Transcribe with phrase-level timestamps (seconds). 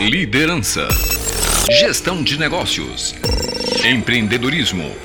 [0.00, 0.88] Liderança.
[1.78, 3.14] Gestão de negócios.
[3.84, 4.96] Empreendedorismo.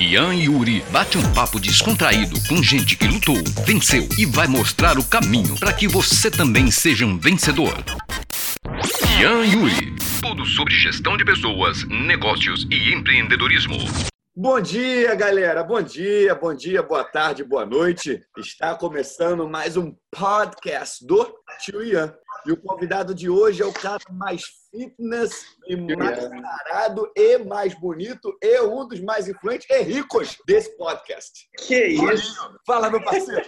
[0.00, 3.36] Ian e Yuri bate um papo descontraído com gente que lutou,
[3.66, 7.84] venceu e vai mostrar o caminho para que você também seja um vencedor.
[9.20, 9.94] Ian e Yuri.
[10.22, 13.76] Tudo sobre gestão de pessoas, negócios e empreendedorismo.
[14.34, 15.62] Bom dia, galera.
[15.62, 18.22] Bom dia, bom dia, boa tarde, boa noite.
[18.38, 21.30] Está começando mais um podcast do
[21.60, 22.14] Tio Ian.
[22.46, 27.74] E o convidado de hoje é o cara mais fitness e mais sarado e mais
[27.78, 31.48] bonito e um dos mais influentes e ricos desse podcast.
[31.58, 32.58] Que isso?
[32.66, 33.44] Fala, meu parceiro.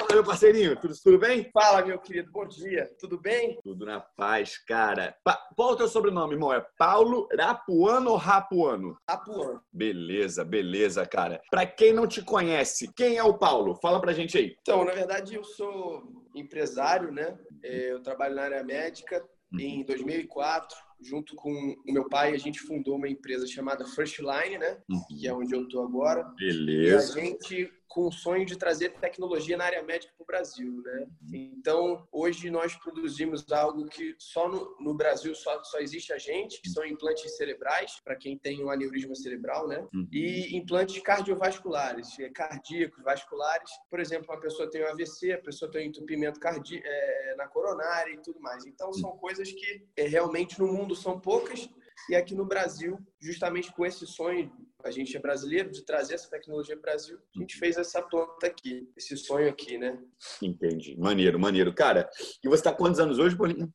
[0.00, 0.76] Fala, meu parceirinho.
[0.80, 1.50] Tudo, tudo bem?
[1.52, 2.30] Fala, meu querido.
[2.30, 2.90] Bom dia.
[2.98, 3.58] Tudo bem?
[3.62, 5.16] Tudo na paz, cara.
[5.24, 6.52] Pa qual é o teu sobrenome, irmão?
[6.52, 8.96] É Paulo Rapuano ou Rapuano?
[9.08, 9.62] Rapuano.
[9.72, 11.40] Beleza, beleza, cara.
[11.50, 13.78] Pra quem não te conhece, quem é o Paulo?
[13.80, 14.56] Fala pra gente aí.
[14.60, 16.02] Então, na verdade, eu sou
[16.34, 17.36] empresário, né?
[17.62, 19.24] Eu trabalho na área médica.
[19.52, 21.50] Em 2004, junto com
[21.86, 24.78] o meu pai, a gente fundou uma empresa chamada First Line, né?
[25.08, 26.24] Que é onde eu tô agora.
[26.36, 27.18] Beleza.
[27.18, 30.82] E a gente com o sonho de trazer tecnologia na área médica para o Brasil,
[30.84, 31.06] né?
[31.32, 36.60] Então, hoje nós produzimos algo que só no, no Brasil só, só existe a gente,
[36.60, 39.86] que são implantes cerebrais, para quem tem um aneurisma cerebral, né?
[40.12, 43.70] E implantes cardiovasculares, cardíacos, vasculares.
[43.90, 47.46] Por exemplo, uma pessoa tem um AVC, a pessoa tem um entupimento cardíaco é, na
[47.46, 48.66] coronária e tudo mais.
[48.66, 51.68] Então, são coisas que é, realmente no mundo são poucas
[52.08, 54.52] e aqui no Brasil, justamente com esse sonho,
[54.86, 58.00] a gente é brasileiro, de trazer essa tecnologia para o Brasil, a gente fez essa
[58.00, 59.98] planta aqui, esse sonho aqui, né?
[60.40, 60.96] Entendi.
[60.98, 61.74] Maneiro, maneiro.
[61.74, 62.08] Cara,
[62.42, 63.72] e você está quantos anos hoje, Bolinho?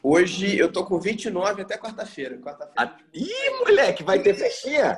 [0.00, 2.38] Hoje eu tô com 29 até quarta-feira.
[2.38, 2.74] Quarta-feira.
[2.78, 4.96] Ah, ih, moleque, vai ter festinha?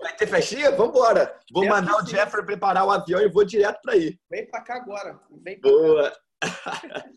[0.00, 0.70] vai ter festinha?
[0.70, 1.36] Vambora.
[1.52, 2.20] Vou É mandar o possível.
[2.20, 4.16] Jeffrey preparar o avião e vou direto para aí.
[4.30, 5.20] Vem para cá agora.
[5.42, 6.12] Vem pra Boa.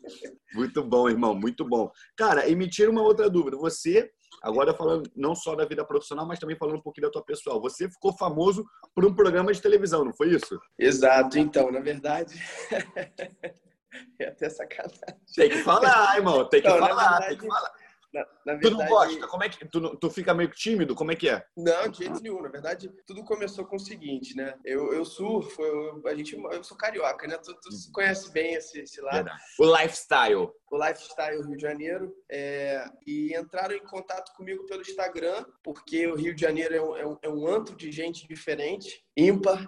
[0.55, 1.91] muito bom, irmão, muito bom.
[2.17, 3.55] Cara, e me tira uma outra dúvida.
[3.57, 4.09] Você,
[4.41, 7.61] agora falando não só da vida profissional, mas também falando um pouquinho da tua pessoal.
[7.61, 10.59] Você ficou famoso por um programa de televisão, não foi isso?
[10.77, 12.35] Exato, então, na verdade.
[14.19, 14.99] é até sacanagem.
[15.35, 16.47] Tem que falar, irmão.
[16.47, 17.78] Tem que falar, verdade, tem que falar.
[18.13, 19.27] Na, na Tu não verdade, gosta?
[19.27, 20.95] Como é que tu, tu fica meio tímido?
[20.95, 21.43] Como é que é?
[21.55, 22.41] Não, de jeito nenhum.
[22.41, 24.55] Na verdade, tudo começou com o seguinte, né?
[24.65, 27.37] Eu, eu surfo, eu, a gente, eu sou carioca, né?
[27.37, 29.15] Tu, tu conhece bem esse, esse lado.
[29.15, 29.43] Verdade.
[29.59, 30.51] O lifestyle.
[30.71, 36.15] o Lifestyle Rio de Janeiro é, e entraram em contato comigo pelo Instagram, porque o
[36.15, 39.67] Rio de Janeiro é um, é um, é um antro de gente diferente, ímpar,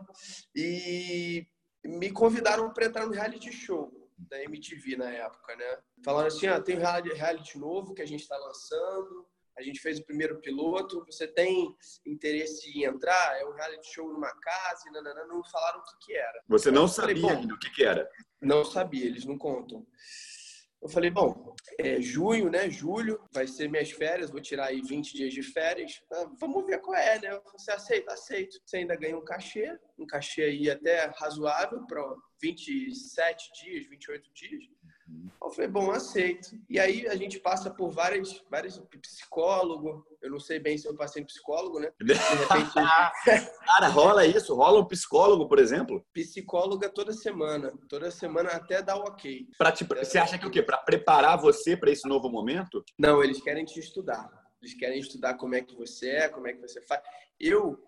[0.55, 1.45] e
[1.85, 5.77] me convidaram para entrar no reality show da MTV na época, né?
[6.03, 9.27] Falaram assim, ah, tem um reality, novo que a gente está lançando,
[9.57, 13.39] a gente fez o primeiro piloto, você tem interesse em entrar?
[13.39, 16.43] É um reality show numa casa, e nananã, não falaram o que que era.
[16.47, 18.09] Você não falei, sabia bom, ainda o que, que era.
[18.41, 19.85] não sabia, eles não contam.
[20.81, 22.67] Eu falei, bom, é junho, né?
[22.67, 26.01] Julho, vai ser minhas férias, vou tirar aí 20 dias de férias.
[26.11, 27.39] Ah, vamos ver qual é, né?
[27.53, 28.11] Você aceita?
[28.13, 28.57] Aceito.
[28.65, 32.03] Você ainda ganha um cachê, um cachê aí até razoável para
[32.41, 34.63] 27 dias, 28 dias.
[35.43, 36.57] Eu falei, bom, aceito.
[36.69, 40.05] E aí a gente passa por várias, vários psicólogo.
[40.21, 41.91] Eu não sei bem se eu passei em psicólogo, né?
[41.99, 42.71] De repente,
[43.65, 44.53] Cara, rola isso?
[44.55, 46.05] Rola um psicólogo, por exemplo?
[46.13, 47.73] psicóloga toda semana.
[47.89, 49.47] Toda semana até dar o ok.
[49.57, 50.61] Pra te, você acha que o quê?
[50.61, 52.83] Pra preparar você para esse novo momento?
[52.97, 54.29] Não, eles querem te estudar.
[54.61, 57.01] Eles querem estudar como é que você é, como é que você faz.
[57.39, 57.79] Eu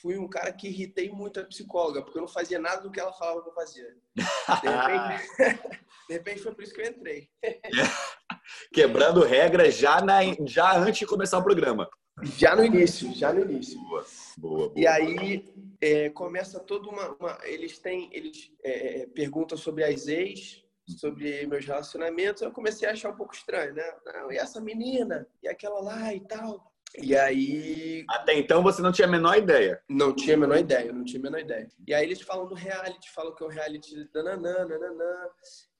[0.00, 3.00] fui um cara que irritei muito a psicóloga, porque eu não fazia nada do que
[3.00, 3.96] ela falava que eu fazia.
[4.62, 5.78] De repente,
[6.08, 7.28] de repente foi por isso que eu entrei.
[8.72, 11.88] Quebrando regras já, na, já antes de começar o programa.
[12.22, 13.80] Já no início, já no início.
[13.88, 14.06] Boa,
[14.38, 14.72] boa.
[14.76, 15.44] E aí
[15.80, 18.08] é, começa toda uma, uma- Eles têm.
[18.12, 22.42] Eles é, é, perguntam sobre as ex, sobre meus relacionamentos.
[22.42, 23.94] Eu comecei a achar um pouco estranho, né?
[24.06, 25.26] Não, e essa menina?
[25.42, 26.72] E aquela lá e tal.
[27.02, 29.82] E aí Até então você não tinha a menor ideia.
[29.88, 31.68] Não tinha a menor ideia, não tinha a menor ideia.
[31.86, 35.28] E aí eles falam do reality, falam que é um reality dananã, nananã.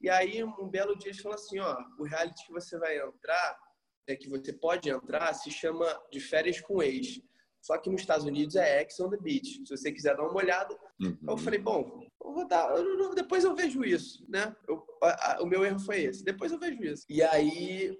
[0.00, 3.58] E aí um belo dia eles falam assim, ó, o reality que você vai entrar,
[4.06, 7.20] é que você pode entrar, se chama de férias com ex.
[7.62, 9.62] Só que nos Estados Unidos é Ex on the Beach.
[9.64, 10.76] Se você quiser dar uma olhada.
[11.00, 11.16] Uhum.
[11.26, 14.54] Eu falei, bom, eu vou dar, eu depois eu vejo isso, né?
[14.68, 16.22] Eu- a- a- o meu erro foi esse.
[16.22, 17.06] Depois eu vejo isso.
[17.08, 17.98] E aí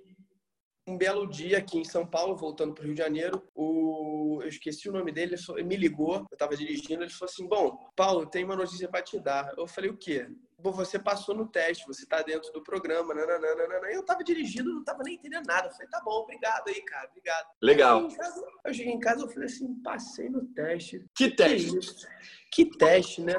[0.87, 4.41] um belo dia aqui em São Paulo, voltando para o Rio de Janeiro, o...
[4.43, 7.91] eu esqueci o nome dele, ele me ligou, eu estava dirigindo, ele falou assim, bom,
[7.97, 9.53] Paulo, tem uma notícia para te dar.
[9.57, 10.29] Eu falei, o quê?
[10.59, 13.47] Bom, você passou no teste, você está dentro do programa, nananã.
[13.91, 15.69] Eu estava dirigindo, não estava nem entendendo nada.
[15.69, 17.47] Eu falei, tá bom, obrigado aí, cara, obrigado.
[17.61, 18.03] Legal.
[18.03, 21.05] Eu cheguei em casa, eu cheguei em casa, eu falei assim, passei no teste.
[21.15, 21.79] Que Que teste?
[21.79, 22.07] isso?
[22.51, 23.35] Que teste, né?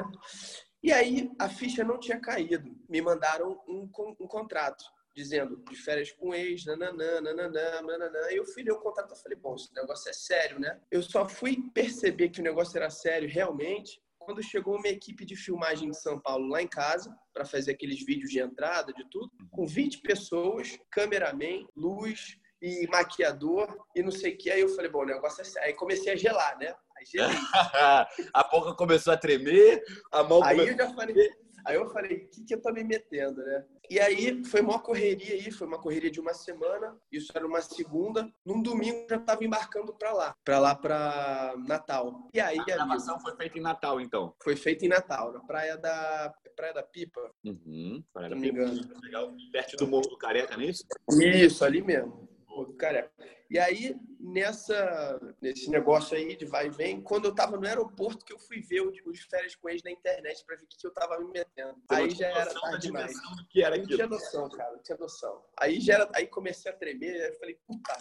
[0.82, 2.72] E aí a ficha não tinha caído.
[2.88, 3.90] Me mandaram um,
[4.20, 4.84] um contrato.
[5.16, 8.30] Dizendo de férias com ex, nananã, nananã, nananã.
[8.30, 10.78] E eu fui ler o contrato e falei, bom, esse negócio é sério, né?
[10.90, 15.36] Eu só fui perceber que o negócio era sério realmente quando chegou uma equipe de
[15.36, 19.30] filmagem de São Paulo lá em casa, para fazer aqueles vídeos de entrada, de tudo,
[19.52, 24.50] com 20 pessoas, cameraman, luz e maquiador e não sei o que.
[24.50, 25.68] Aí eu falei, bom, o negócio é sério.
[25.68, 26.74] Aí comecei a gelar, né?
[26.98, 27.36] Aí gelei.
[28.34, 29.80] a boca começou a tremer,
[30.10, 30.72] a mão Aí começou...
[30.72, 31.30] eu já falei,
[31.66, 33.64] Aí eu falei, o que, que eu tô me metendo, né?
[33.90, 37.60] E aí foi uma correria aí, foi uma correria de uma semana, isso era uma
[37.60, 38.32] segunda.
[38.44, 42.28] Num domingo já tava embarcando para lá, para lá para Natal.
[42.32, 44.32] E aí a gravação foi feita em Natal, então.
[44.44, 47.20] Foi feita em Natal, na praia da Praia da Pipa.
[47.44, 48.58] Uhum, praia da Pipa.
[48.58, 49.00] Me engano.
[49.02, 50.86] Legal, perto do Morro do Careca, não é isso?
[51.20, 52.28] Isso, ali mesmo.
[52.48, 53.10] Morro do Careca.
[53.48, 58.24] E aí, nessa, nesse negócio aí de vai e vem, quando eu tava no aeroporto
[58.24, 60.86] que eu fui ver os férias com eles na internet para ver o que, que
[60.86, 61.74] eu tava me metendo.
[61.88, 63.12] Você aí já era tarde demais.
[63.50, 65.44] que era Não tinha noção, cara, não tinha noção.
[65.60, 67.96] Aí já era, aí comecei a tremer, aí eu falei, puta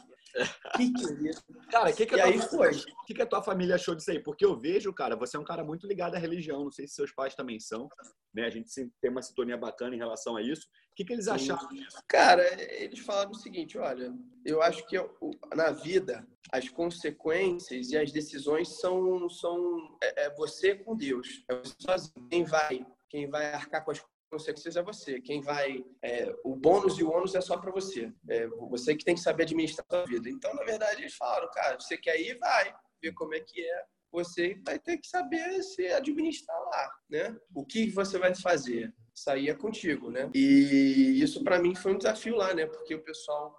[0.75, 1.44] que que é isso?
[1.71, 2.71] Cara, o que, que, E a aí tua- foi.
[2.75, 4.19] o que, que a tua família achou disso aí?
[4.21, 6.63] Porque eu vejo, cara, você é um cara muito ligado à religião.
[6.63, 7.88] Não sei se seus pais também são.
[8.33, 8.45] Né?
[8.45, 8.69] A gente
[9.01, 10.68] tem uma sintonia bacana em relação a isso.
[10.91, 11.98] O que, que eles acharam disso?
[12.07, 12.44] Cara,
[12.74, 14.13] eles falaram o seguinte, olha,
[14.45, 20.35] eu acho que o- na vida as consequências e as decisões são são é, é
[20.35, 22.27] você com Deus, é você sozinho.
[22.29, 25.21] Quem vai quem vai arcar com as consequências é você.
[25.21, 28.11] Quem vai é, o bônus e o ônus é só para você.
[28.27, 30.29] É você que tem que saber administrar a sua vida.
[30.29, 33.83] Então, na verdade, eles falaram, cara, você quer ir, vai ver como é que é.
[34.11, 37.38] Você vai ter que saber se administrar lá, né?
[37.53, 38.93] O que você vai fazer?
[39.13, 40.29] Sair é contigo, né?
[40.33, 42.65] E isso para mim foi um desafio lá, né?
[42.65, 43.53] Porque o pessoal,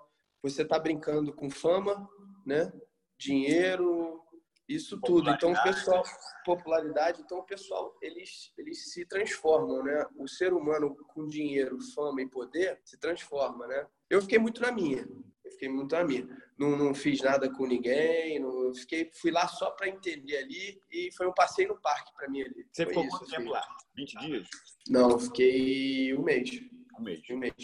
[0.49, 2.09] você tá brincando com fama,
[2.45, 2.73] né?
[3.19, 4.21] Dinheiro,
[4.69, 5.31] isso tudo.
[5.31, 6.03] Então o pessoal,
[6.45, 10.05] popularidade, então o pessoal eles eles se transformam, né?
[10.17, 13.87] O ser humano com dinheiro, fama e poder se transforma, né?
[14.11, 15.07] Eu fiquei muito na minha.
[15.45, 16.29] Eu fiquei muito na minha.
[16.59, 21.11] Não, não fiz nada com ninguém, não fiquei, fui lá só para entender ali e
[21.13, 22.67] foi um passeio no parque para mim ali.
[22.73, 23.37] Você Foi ficou isso, quanto assim.
[23.37, 23.63] tempo lá?
[23.95, 24.49] 20 dias?
[24.89, 26.51] Não, fiquei um mês.
[26.99, 27.23] Um mês.
[27.31, 27.55] Um mês.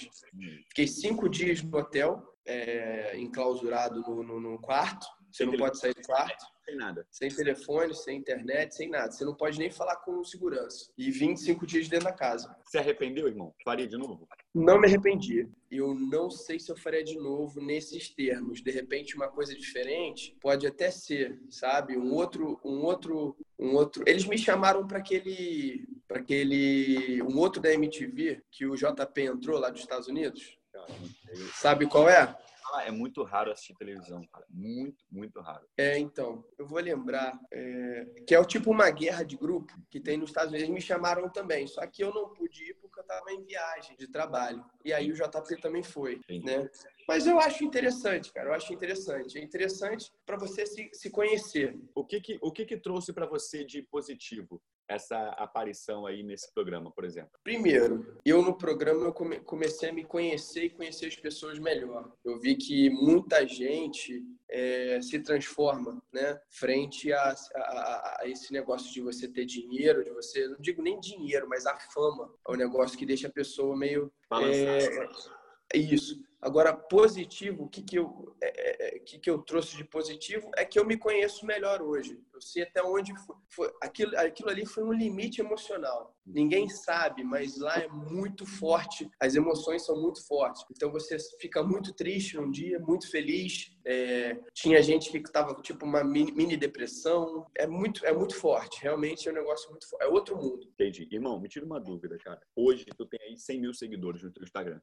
[0.69, 5.07] Fiquei cinco dias no hotel, é, enclausurado no, no, no quarto.
[5.33, 7.07] Você Sem não pode sair do quarto, tem nada.
[7.11, 9.11] sem telefone, sem internet, sem nada.
[9.11, 10.91] Você não pode nem falar com segurança.
[10.97, 12.55] E 25 dias dentro da casa.
[12.67, 13.55] Se arrependeu, irmão?
[13.65, 14.29] Faria de novo?
[14.55, 15.49] Não me arrependi.
[15.71, 18.61] Eu não sei se eu faria de novo nesses termos.
[18.61, 21.97] De repente, uma coisa diferente pode até ser, sabe?
[21.97, 24.05] Um outro, um outro, um outro.
[24.07, 29.59] Eles me chamaram para aquele, para aquele, um outro da MTV que o JP entrou
[29.59, 30.59] lá dos Estados Unidos.
[30.87, 31.01] Cara,
[31.55, 32.37] Sabe qual é?
[32.81, 34.47] é muito raro assistir televisão, cara.
[34.49, 35.67] Muito, muito raro.
[35.77, 40.01] É, então, eu vou lembrar é, que é o tipo uma guerra de grupo que
[40.01, 40.69] tem nos Estados Unidos.
[40.69, 43.97] Eles me chamaram também, só que eu não pude ir porque eu estava em viagem
[43.97, 44.65] de trabalho.
[44.85, 46.47] E aí o JP também foi, Entendi.
[46.47, 46.71] né?
[47.09, 48.51] Mas eu acho interessante, cara.
[48.51, 49.39] Eu acho interessante.
[49.39, 51.77] É interessante para você se, se conhecer.
[51.95, 56.53] O que que, o que, que trouxe para você de positivo essa aparição aí nesse
[56.53, 57.31] programa, por exemplo?
[57.43, 62.13] Primeiro, eu no programa eu come- comecei a me conhecer e conhecer as pessoas melhor.
[62.25, 68.93] Eu vi que muita gente é, se transforma, né, frente a, a- a esse negócio
[68.93, 72.57] de você ter dinheiro, de você, não digo nem dinheiro, mas a fama, é um
[72.57, 75.19] negócio que deixa a pessoa meio Balançado.
[75.73, 76.23] é isso.
[76.43, 80.51] Agora, positivo, o que, que, eu, é, é, o que, que eu trouxe de positivo
[80.57, 82.21] é que eu me conheço melhor hoje.
[82.35, 83.37] Eu sei até onde foi.
[83.49, 86.19] foi- aquilo, aquilo ali foi um limite emocional.
[86.27, 89.09] Ninguém sabe, mas lá é muito forte.
[89.21, 90.65] As emoções são muito fortes.
[90.73, 93.71] Então você fica muito triste num dia, muito feliz.
[93.85, 97.47] É, tinha gente que estava tipo uma mini, mini depressão.
[97.57, 98.83] É muito, é muito forte.
[98.83, 100.05] Realmente é um negócio muito forte.
[100.05, 100.67] É outro mundo.
[100.75, 101.07] Entendi.
[101.13, 102.41] Irmão, me tira uma dúvida, cara.
[102.57, 104.81] Hoje tu tem aí 100 mil seguidores no teu Instagram.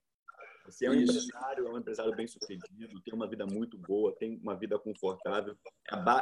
[0.69, 1.11] Você é um Isso.
[1.11, 5.55] empresário, é um empresário bem sucedido, tem uma vida muito boa, tem uma vida confortável.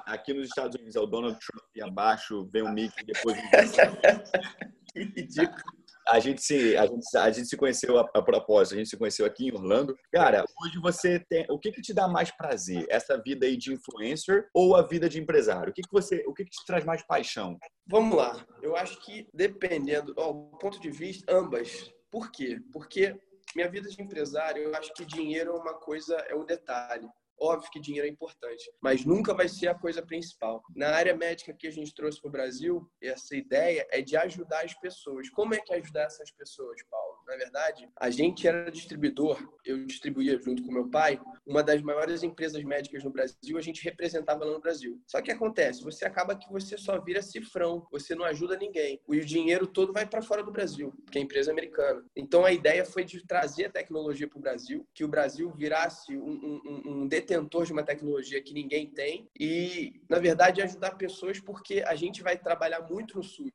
[0.05, 3.37] Aqui nos Estados Unidos é o Donald Trump e abaixo vem o Mickey, depois
[4.93, 5.61] Que ridículo.
[6.07, 8.97] a gente se a gente, a gente se conheceu a, a propósito, a gente se
[8.97, 9.95] conheceu aqui em Orlando.
[10.11, 12.85] Cara, hoje você tem, o que que te dá mais prazer?
[12.89, 15.69] Essa vida aí de influencer ou a vida de empresário?
[15.71, 17.57] O que que você, o que que te traz mais paixão?
[17.85, 18.43] Vamos lá.
[18.61, 21.91] Eu acho que dependendo, ó, do ponto de vista, ambas.
[22.09, 22.59] Por quê?
[22.71, 23.19] Porque
[23.57, 27.09] minha vida de empresário, eu acho que dinheiro é uma coisa, é um detalhe.
[27.39, 30.63] Óbvio que dinheiro é importante, mas nunca vai ser a coisa principal.
[30.75, 34.65] Na área médica que a gente trouxe para o Brasil, essa ideia é de ajudar
[34.65, 35.29] as pessoas.
[35.29, 37.17] Como é que é ajudar essas pessoas, Paulo?
[37.27, 42.23] Na verdade, a gente era distribuidor, eu distribuía junto com meu pai, uma das maiores
[42.23, 45.01] empresas médicas no Brasil, a gente representava lá no Brasil.
[45.05, 49.01] Só que acontece, você acaba que você só vira cifrão, você não ajuda ninguém.
[49.09, 52.01] E o dinheiro todo vai para fora do Brasil, porque é empresa americana.
[52.15, 56.17] Então a ideia foi de trazer a tecnologia para o Brasil, que o Brasil virasse
[56.17, 61.39] um, um, um detentor de uma tecnologia que ninguém tem e, na verdade, ajudar pessoas
[61.39, 63.51] porque a gente vai trabalhar muito no SUS.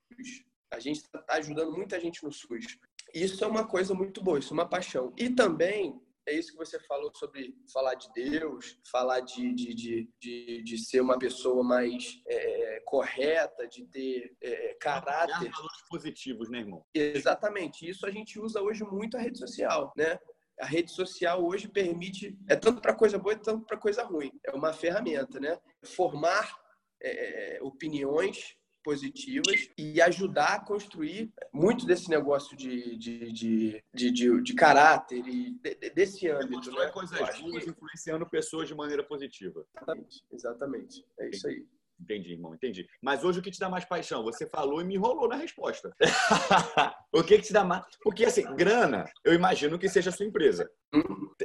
[0.71, 2.79] A gente está ajudando muita gente no SUS.
[3.15, 5.13] Isso é uma coisa muito boa, isso é uma paixão.
[5.19, 10.11] E também é isso que você falou sobre falar de Deus, falar de, de, de,
[10.21, 15.51] de, de ser uma pessoa mais é, correta, de ter é, caráter.
[15.51, 16.85] Valores positivos, né, irmão?
[16.95, 17.89] Exatamente.
[17.89, 20.19] Isso a gente usa hoje muito a rede social, né?
[20.61, 24.31] A rede social hoje permite, é tanto para coisa boa, tanto para coisa ruim.
[24.45, 25.59] É uma ferramenta, né?
[25.83, 26.57] Formar
[27.03, 34.43] é, opiniões positivas e ajudar a construir muito desse negócio de, de, de, de, de,
[34.43, 36.71] de caráter e de, desse âmbito.
[36.73, 36.89] Né?
[36.89, 39.65] coisas boas, influenciando pessoas de maneira positiva.
[39.75, 41.07] Exatamente, exatamente.
[41.19, 41.65] É isso aí.
[42.01, 42.87] Entendi, irmão, entendi.
[43.01, 44.25] Mas hoje o que te dá mais paixão?
[44.25, 45.95] Você falou e me enrolou na resposta.
[47.13, 47.85] o que, que te dá mais?
[48.03, 50.69] Porque, assim, grana, eu imagino que seja a sua empresa.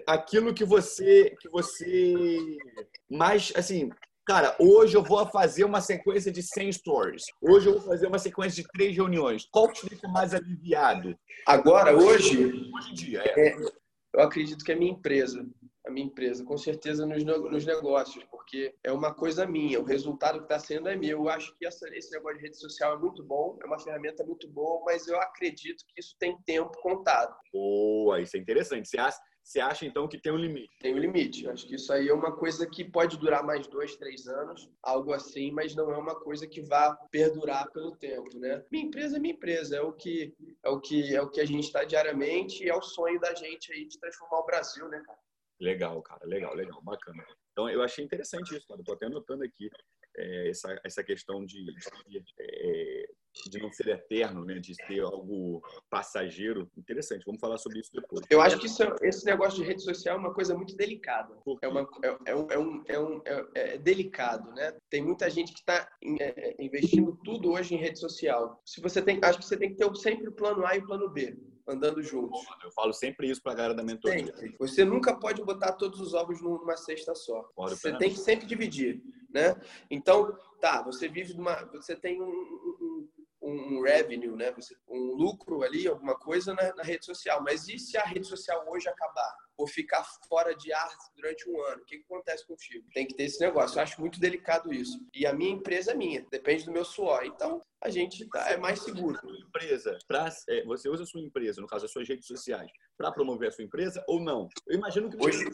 [0.08, 2.58] Aquilo que você, que você
[3.10, 3.90] mais, assim,
[4.28, 7.24] Cara, hoje eu vou fazer uma sequência de 100 stories.
[7.42, 9.48] Hoje eu vou fazer uma sequência de três reuniões.
[9.50, 11.18] Qual te deixa mais aliviado?
[11.46, 13.48] Agora, hoje, hoje em dia, é.
[13.48, 13.56] É,
[14.14, 15.48] eu acredito que é minha empresa.
[15.88, 19.80] A minha empresa, com certeza, nos, nos negócios, porque é uma coisa minha.
[19.80, 21.20] O resultado que está sendo é meu.
[21.20, 24.24] Eu acho que essa, esse negócio de rede social é muito bom, é uma ferramenta
[24.24, 27.34] muito boa, mas eu acredito que isso tem tempo contado.
[27.54, 28.90] Boa, isso é interessante.
[28.90, 29.18] Você acha
[29.48, 30.78] você acha, então, que tem um limite?
[30.82, 31.48] Tem um limite.
[31.48, 35.14] Acho que isso aí é uma coisa que pode durar mais dois, três anos, algo
[35.14, 38.62] assim, mas não é uma coisa que vá perdurar pelo tempo, né?
[38.70, 41.46] Minha empresa é minha empresa, é o que, é o que, é o que a
[41.46, 45.02] gente está diariamente e é o sonho da gente aí de transformar o Brasil, né,
[45.06, 45.20] cara?
[45.60, 47.26] Legal, cara, legal, legal, bacana.
[47.52, 48.80] Então, eu achei interessante isso, cara.
[48.80, 49.70] Estou até anotando aqui
[50.16, 51.66] é, essa, essa questão de,
[52.08, 53.10] de, é,
[53.50, 54.60] de, não ser eterno, né?
[54.60, 56.70] de ser algo passageiro.
[56.78, 58.26] Interessante, vamos falar sobre isso depois.
[58.30, 61.36] Eu acho que isso, esse negócio de rede social é uma coisa muito delicada.
[61.62, 64.78] É, uma, é, é, um, é, um, é, é, é delicado, né?
[64.90, 65.90] Tem muita gente que está
[66.60, 68.62] investindo tudo hoje em rede social.
[68.64, 70.86] Se você tem, acho que você tem que ter sempre o plano A e o
[70.86, 71.36] plano B
[71.68, 72.40] andando juntos.
[72.64, 74.36] Eu falo sempre isso para a galera da mentoria.
[74.36, 74.56] Sempre.
[74.58, 77.50] Você nunca pode botar todos os ovos numa cesta só.
[77.58, 79.60] Você tem que sempre dividir, né?
[79.92, 82.67] Então, tá, você vive numa, você tem um,
[83.50, 84.52] um, revenue, né?
[84.52, 87.42] Você, um lucro ali, alguma coisa na, na rede social.
[87.44, 89.36] Mas e se a rede social hoje acabar?
[89.58, 91.82] ou ficar fora de ar durante um ano.
[91.82, 92.88] O que, que acontece contigo?
[92.94, 93.78] Tem que ter esse negócio.
[93.78, 95.00] Eu acho muito delicado isso.
[95.14, 97.26] E a minha empresa é minha, depende do meu suor.
[97.26, 99.20] Então, a gente tá, é mais seguro.
[99.48, 103.12] Empresa, pra, é, você usa a sua empresa, no caso, as suas redes sociais, para
[103.12, 104.48] promover a sua empresa ou não?
[104.68, 105.46] Eu imagino que hoje,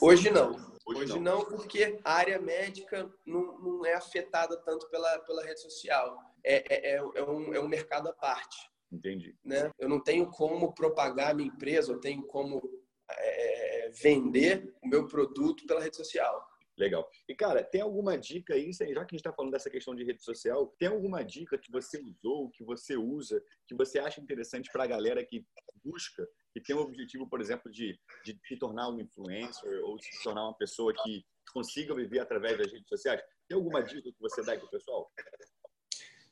[0.00, 0.52] hoje não.
[0.86, 1.38] Hoje, hoje não.
[1.38, 1.44] não.
[1.44, 6.18] porque a área médica não, não é afetada tanto pela, pela rede social.
[6.44, 8.56] É, é, é, é um, é um mercado à parte.
[8.92, 9.36] Entendi.
[9.44, 9.70] Né?
[9.78, 12.60] Eu não tenho como propagar a minha empresa, eu tenho como
[13.08, 16.44] é, vender o meu produto pela rede social.
[16.80, 17.08] Legal.
[17.28, 20.02] E, cara, tem alguma dica aí, já que a gente está falando dessa questão de
[20.02, 24.70] rede social, tem alguma dica que você usou, que você usa, que você acha interessante
[24.72, 25.46] para a galera que
[25.84, 30.22] busca, que tem o objetivo, por exemplo, de, de se tornar um influencer ou se
[30.22, 33.22] tornar uma pessoa que consiga viver através das redes sociais?
[33.46, 35.12] Tem alguma dica que você dá para o pessoal?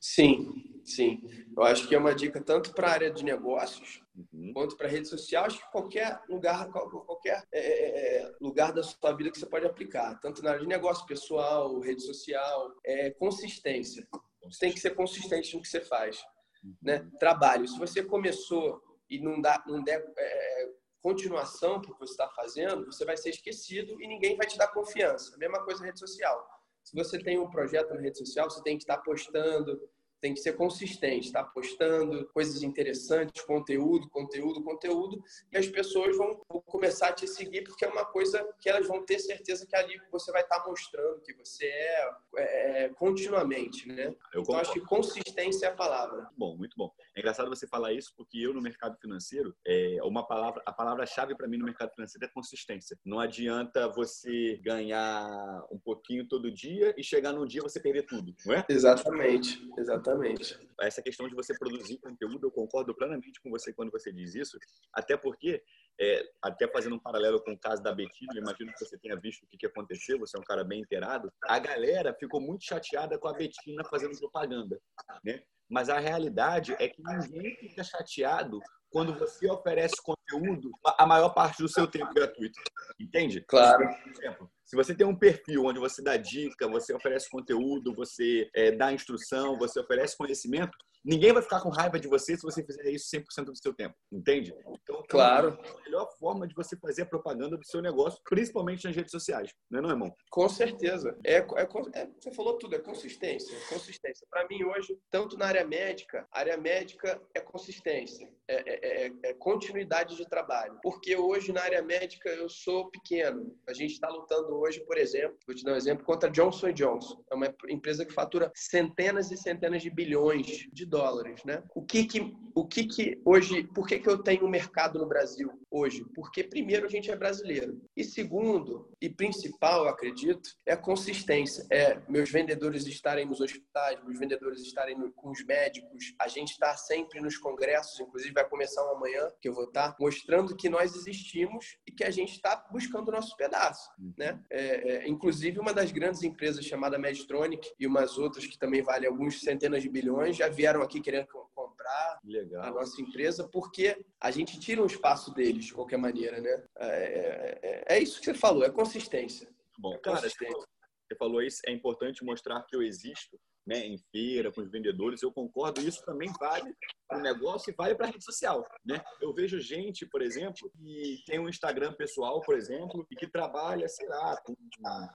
[0.01, 1.23] Sim, sim.
[1.57, 4.01] Eu acho que é uma dica tanto para a área de negócios
[4.33, 4.53] uhum.
[4.55, 5.45] quanto para rede social.
[5.45, 9.67] Acho que qualquer lugar, qualquer é, é, é, lugar da sua vida que você pode
[9.67, 14.07] aplicar, tanto na área de negócio pessoal, rede social, é consistência.
[14.45, 16.23] Você tem que ser consistente no que você faz,
[16.63, 16.77] uhum.
[16.81, 17.07] né?
[17.19, 17.67] Trabalho.
[17.67, 20.69] Se você começou e não dá, não der é,
[21.03, 24.57] continuação para o que você está fazendo, você vai ser esquecido e ninguém vai te
[24.57, 25.35] dar confiança.
[25.35, 26.58] A mesma coisa na rede social
[26.89, 29.79] se você tem um projeto na rede social, você tem que estar postando,
[30.21, 35.23] tem que ser consistente, tá postando coisas interessantes, conteúdo, conteúdo, conteúdo,
[35.53, 36.35] e as pessoas vão
[36.67, 39.99] começar a te seguir porque é uma coisa que elas vão ter certeza que ali
[40.11, 44.15] você vai estar mostrando que você é, é, é continuamente, né?
[44.33, 46.29] Eu então acho que consistência é a palavra.
[46.37, 46.91] Bom, muito bom.
[47.15, 51.37] É engraçado você falar isso porque eu no mercado financeiro, é uma palavra, a palavra-chave
[51.37, 52.99] para mim no mercado financeiro é consistência.
[53.05, 58.35] Não adianta você ganhar um pouquinho todo dia e chegar num dia você perder tudo,
[58.45, 58.65] não é?
[58.69, 60.08] Exatamente, exatamente.
[60.09, 60.59] Exatamente.
[60.81, 64.59] Essa questão de você produzir conteúdo, eu concordo plenamente com você quando você diz isso,
[64.93, 65.63] até porque,
[66.01, 69.43] é, até fazendo um paralelo com o caso da Betina, imagino que você tenha visto
[69.43, 73.19] o que, que aconteceu, você é um cara bem inteirado, a galera ficou muito chateada
[73.19, 74.81] com a Betina fazendo propaganda,
[75.25, 75.43] né?
[75.69, 78.59] Mas a realidade é que ninguém fica chateado
[78.91, 82.59] quando você oferece conteúdo a maior parte do seu tempo gratuito.
[82.99, 83.43] Entende?
[83.43, 83.87] Claro.
[83.87, 88.51] Por exemplo, se você tem um perfil onde você dá dica, você oferece conteúdo, você
[88.55, 90.77] é, dá instrução, você oferece conhecimento,
[91.09, 93.95] ninguém vai ficar com raiva de você se você fizer isso 100% do seu tempo.
[94.13, 94.55] Entende?
[94.83, 95.59] Então, claro.
[95.65, 99.11] É a melhor forma de você fazer a propaganda do seu negócio, principalmente nas redes
[99.11, 99.51] sociais.
[99.71, 100.15] Não é, não, irmão?
[100.31, 101.17] Com certeza.
[101.25, 103.59] É, é, é você falou tudo, é consistência.
[103.71, 104.27] Consistência.
[104.31, 108.31] Para mim, hoje, tanto na área médica, a área médica é consistência.
[108.47, 110.79] É, é, é, continuidade de trabalho.
[110.83, 113.55] Porque hoje, na área médica, eu sou pequeno.
[113.69, 117.23] A gente está lutando hoje, por exemplo, vou te dar um exemplo, contra Johnson Johnson.
[117.31, 120.98] É uma empresa que fatura centenas e centenas de bilhões de dólares,
[121.45, 121.63] né?
[121.75, 125.07] O que que, o que, que hoje, por que, que eu tenho um mercado no
[125.07, 126.05] Brasil hoje?
[126.15, 127.81] Porque, primeiro, a gente é brasileiro.
[127.97, 131.67] E segundo, e principal, eu acredito, é a consistência.
[131.71, 136.51] É meus vendedores estarem nos hospitais, meus vendedores estarem no, com os médicos, a gente
[136.51, 140.57] está sempre nos congressos, inclusive vai começar um amanhã, que eu vou estar, tá, mostrando
[140.57, 144.41] que nós existimos e que a gente está buscando o nosso pedaço, né?
[144.51, 149.09] É, é, inclusive, uma das grandes empresas chamada Medtronic e umas outras que também valem
[149.09, 152.65] alguns centenas de bilhões já vieram aqui querendo comprar Legal.
[152.65, 156.65] a nossa empresa porque a gente tira um espaço deles de qualquer maneira, né?
[156.79, 159.49] É, é, é, é isso que você falou, é consistência.
[159.79, 164.51] Bom, é cara, você falou isso, é importante mostrar que eu existo né, em feira,
[164.51, 166.75] com os vendedores, eu concordo, isso também vale
[167.07, 168.67] para o negócio e vale para a rede social.
[168.85, 168.99] Né?
[169.21, 173.87] Eu vejo gente, por exemplo, que tem um Instagram pessoal, por exemplo, e que trabalha,
[173.87, 174.55] sei lá, com,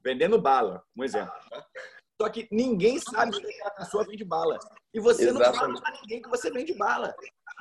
[0.03, 1.33] vendendo bala, um exemplo.
[1.49, 1.65] Tá?
[2.22, 4.58] Só que ninguém sabe que aquela pessoa vende bala.
[4.93, 5.53] E você Exatamente.
[5.53, 7.13] não fala para ninguém que você vende bala.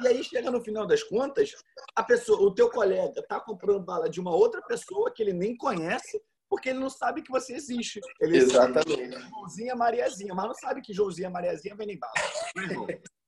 [0.02, 1.52] E aí chega no final das contas,
[1.96, 5.56] a pessoa, o teu colega está comprando bala de uma outra pessoa que ele nem
[5.56, 7.98] conhece porque ele não sabe que você existe.
[8.20, 9.18] Ele Exatamente.
[9.30, 12.12] Joãozinha Mariazinha, mas não sabe que Joãozinha Mariazinha vem em bala.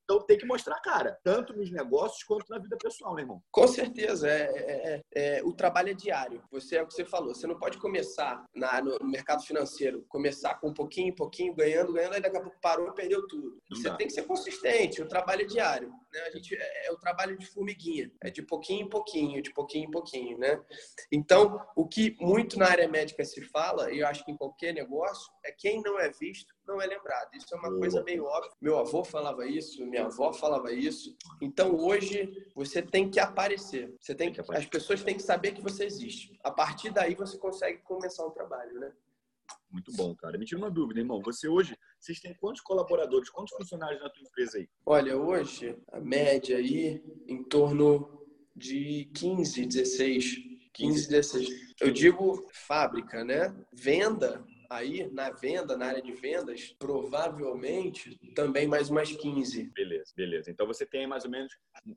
[0.05, 3.43] Então tem que mostrar cara, tanto nos negócios quanto na vida pessoal, né, irmão?
[3.51, 4.29] Com certeza.
[4.29, 6.43] É, é, é, é, o trabalho é diário.
[6.51, 7.35] Você é o que você falou.
[7.35, 12.15] Você não pode começar na, no mercado financeiro, começar com um pouquinho, pouquinho, ganhando, ganhando,
[12.15, 13.59] aí daqui a pouco parou e perdeu tudo.
[13.71, 15.01] Você tem que ser consistente.
[15.01, 15.89] O trabalho é diário.
[16.13, 16.21] Né?
[16.21, 18.11] A gente, é, é, o trabalho de formiguinha.
[18.23, 20.63] É de pouquinho em pouquinho, de pouquinho em pouquinho, né?
[21.11, 24.73] Então, o que muito na área médica se fala, e eu acho que em qualquer
[24.75, 27.35] negócio, é quem não é visto não é lembrado.
[27.35, 28.51] Isso é uma coisa meio óbvia.
[28.61, 31.17] Meu avô falava isso, minha avó falava isso.
[31.41, 33.95] Então hoje você tem que aparecer.
[34.01, 36.39] Você tem que, as pessoas têm que saber que você existe.
[36.43, 38.93] A partir daí você consegue começar um trabalho, né?
[39.71, 40.39] Muito bom, cara.
[40.39, 41.21] Me tira uma dúvida, irmão.
[41.23, 44.69] Você hoje, vocês têm quantos colaboradores, quantos funcionários na tua empresa aí?
[44.87, 48.25] Olha, hoje a média aí em torno
[48.55, 50.55] de 15, 16.
[50.73, 51.75] 15, 16.
[51.81, 53.55] Eu digo fábrica, né?
[53.73, 59.71] Venda, aí na venda, na área de vendas, provavelmente também mais umas 15.
[59.75, 60.51] Beleza, beleza.
[60.51, 61.53] Então você tem mais ou menos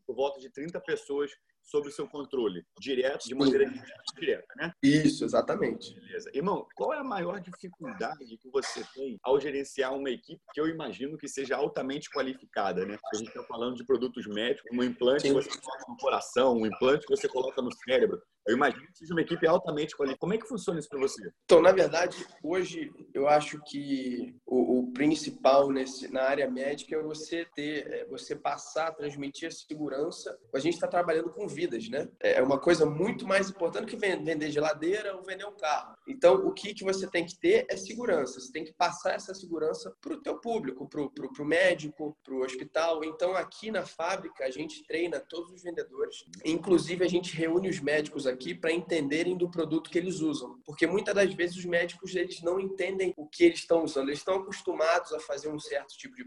[0.05, 1.31] por volta de 30 pessoas
[1.67, 3.69] sob o seu controle, direto, de maneira
[4.17, 4.71] direta, né?
[4.81, 5.93] Isso, exatamente.
[5.95, 6.31] Beleza.
[6.33, 10.67] Irmão, qual é a maior dificuldade que você tem ao gerenciar uma equipe que eu
[10.67, 12.97] imagino que seja altamente qualificada, né?
[13.13, 15.27] A gente está falando de produtos médicos, um implante Sim.
[15.29, 18.21] que você coloca no coração, um implante que você coloca no cérebro.
[18.47, 20.19] Eu imagino que seja uma equipe altamente qualificada.
[20.19, 21.29] Como é que funciona isso para você?
[21.43, 27.01] Então, na verdade, hoje eu acho que o, o principal nesse, na área médica é
[27.01, 30.37] você ter, é você passar, transmitir a segurança.
[30.53, 32.07] A gente está trabalhando com vidas, né?
[32.21, 35.95] É uma coisa muito mais importante que vender geladeira ou vender um carro.
[36.07, 38.39] Então, o que, que você tem que ter é segurança.
[38.39, 42.43] Você tem que passar essa segurança para o teu público, para o médico, para o
[42.43, 43.03] hospital.
[43.03, 46.23] Então, aqui na fábrica, a gente treina todos os vendedores.
[46.45, 50.61] Inclusive, a gente reúne os médicos aqui aqui para entenderem do produto que eles usam.
[50.63, 54.09] Porque muitas das vezes os médicos eles não entendem o que eles estão usando.
[54.09, 56.23] Eles estão acostumados a fazer um certo tipo de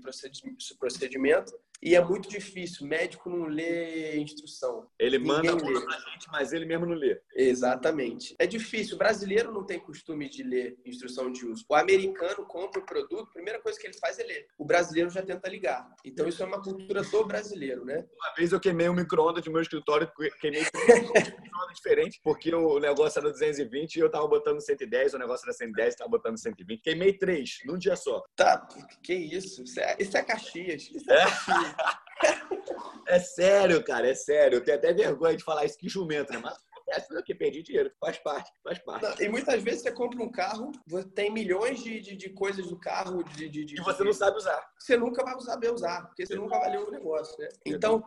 [0.77, 2.85] procedimento e é muito difícil.
[2.85, 4.87] O médico não lê instrução.
[4.99, 5.81] Ele Ninguém manda lê.
[5.81, 7.19] pra gente, mas ele mesmo não lê.
[7.35, 8.35] Exatamente.
[8.39, 8.97] É difícil.
[8.97, 11.65] O brasileiro não tem costume de ler instrução de uso.
[11.69, 14.47] O americano compra o produto, a primeira coisa que ele faz é ler.
[14.59, 15.89] O brasileiro já tenta ligar.
[16.05, 18.05] Então isso é uma cultura do brasileiro, né?
[18.15, 23.19] Uma vez eu queimei um micro-ondas do meu escritório, queimei micro-ondas diferentes, porque o negócio
[23.19, 26.81] era 220 e eu tava botando 110, o negócio era 110, tava botando 120.
[26.81, 28.23] Queimei três num dia só.
[28.35, 28.67] Tá,
[29.03, 29.63] que isso?
[29.63, 30.91] Isso é, isso é Caxias.
[30.91, 31.25] Isso é, é.
[31.25, 31.75] Caxias.
[33.07, 34.59] É sério, cara, é sério.
[34.59, 36.39] Eu tenho até vergonha de falar isso que jumento, né?
[36.39, 36.57] Mas
[36.91, 37.23] acontece, né?
[37.25, 39.03] que perdi dinheiro, faz parte, faz parte.
[39.03, 40.73] Não, e muitas vezes você compra um carro,
[41.15, 44.37] tem milhões de, de, de coisas do carro de, de, de, E você não sabe
[44.37, 44.71] usar.
[44.79, 47.49] Você nunca vai saber usar, porque você nunca avaliou o negócio, né?
[47.65, 48.05] Então,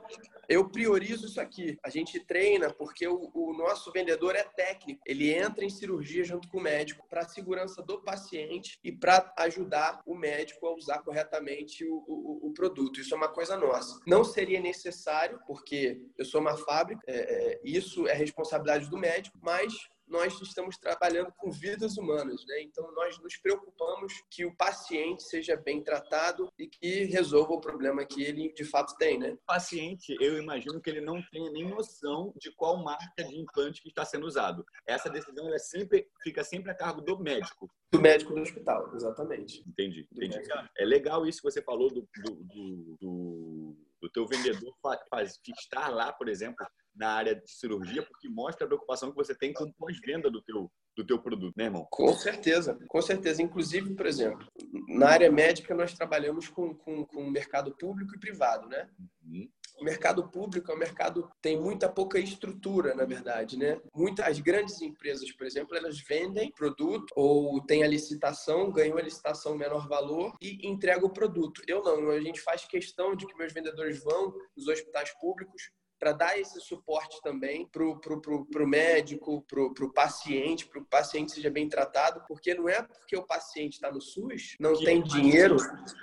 [0.49, 1.77] eu priorizo isso aqui.
[1.83, 5.01] A gente treina porque o, o nosso vendedor é técnico.
[5.05, 9.33] Ele entra em cirurgia junto com o médico para a segurança do paciente e para
[9.37, 12.99] ajudar o médico a usar corretamente o, o, o, produto.
[12.99, 13.99] Isso é uma coisa nossa.
[14.05, 19.38] Não seria necessário, porque eu sou uma fábrica, é, é, isso é responsabilidade do médico,
[19.41, 19.73] mas
[20.07, 22.62] nós estamos trabalhando com vidas humanas, né?
[22.62, 28.05] Então nós nos preocupamos que o paciente seja bem tratado e que resolva o problema
[28.05, 29.31] que ele de fato tem, né?
[29.31, 33.81] O paciente, eu imagino que ele não tenha nem noção de qual marca de implante
[33.81, 34.65] que está sendo usado.
[34.86, 37.69] Essa decisão é sempre fica sempre a cargo do médico.
[37.91, 39.63] Do médico do hospital, exatamente.
[39.67, 40.39] Entendi, entendi.
[40.77, 44.75] É legal isso que você falou do, do, do, do, do teu vendedor
[45.09, 49.36] faz, estar lá, por exemplo, na área de cirurgia, porque mostra a preocupação que você
[49.36, 51.88] tem com pós-venda do teu, do teu produto, né, irmão?
[51.89, 53.41] Com certeza, com certeza.
[53.41, 54.47] Inclusive, por exemplo,
[54.88, 58.89] na área médica nós trabalhamos com, com, com mercado público e privado, né?
[59.23, 59.49] Uhum.
[59.79, 63.82] O mercado público é um mercado tem muita pouca estrutura, na verdade, né?
[63.93, 69.58] Muitas grandes empresas, por exemplo, elas vendem produto ou tem a licitação, ganham a licitação
[69.58, 71.62] menor valor e entrega o produto.
[71.67, 75.71] Eu não, a gente faz questão de que meus vendedores vão nos hospitais públicos
[76.03, 80.81] para dar esse suporte também para o pro, pro, pro médico, para o paciente, para
[80.81, 84.75] o paciente seja bem tratado, porque não é porque o paciente está no SUS, não
[84.75, 85.55] que tem dinheiro,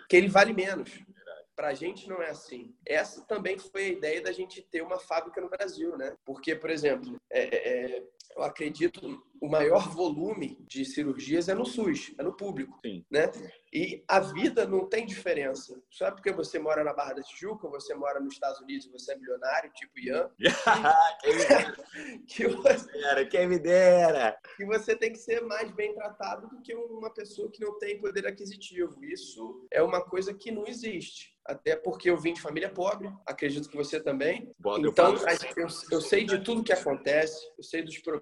[0.08, 1.04] que ele vale menos.
[1.54, 2.74] Para a gente não é assim.
[2.86, 6.16] Essa também foi a ideia da gente ter uma fábrica no Brasil, né?
[6.24, 8.02] Porque, por exemplo, é, é, é
[8.36, 13.04] eu acredito o maior volume de cirurgias é no SUS, é no público, Sim.
[13.10, 13.30] né?
[13.72, 15.80] E a vida não tem diferença.
[15.88, 19.16] Só porque você mora na Barra da Tijuca, você mora nos Estados Unidos, você é
[19.16, 20.30] milionário, tipo Ian.
[21.22, 21.76] quem me dera.
[22.28, 24.38] que você, quem me dera.
[24.56, 27.98] Que você tem que ser mais bem tratado do que uma pessoa que não tem
[27.98, 29.02] poder aquisitivo.
[29.04, 33.68] Isso é uma coisa que não existe até porque eu vim de família pobre, acredito
[33.68, 34.52] que você também.
[34.58, 35.14] Bota, então,
[35.56, 38.19] eu, eu, sei de tudo que acontece, eu sei dos problemas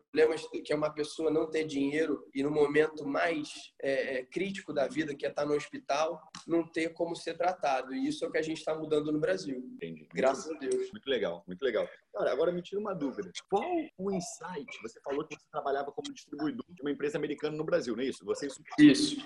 [0.64, 4.87] que é uma pessoa não ter dinheiro e no momento mais é, é, crítico da
[4.87, 7.94] vida, que é estar no hospital, não ter como ser tratado.
[7.94, 9.58] E isso é o que a gente está mudando no Brasil.
[9.58, 10.08] Entendi.
[10.12, 10.90] Graças a Deus.
[10.90, 11.88] Muito legal, muito legal.
[12.12, 13.30] Cara, agora me tira uma dúvida.
[13.48, 13.64] Qual
[13.96, 14.66] o insight?
[14.82, 18.06] Você falou que você trabalhava como distribuidor de uma empresa americana no Brasil, não é
[18.06, 18.24] isso?
[18.24, 18.48] Você...
[18.78, 19.16] Isso.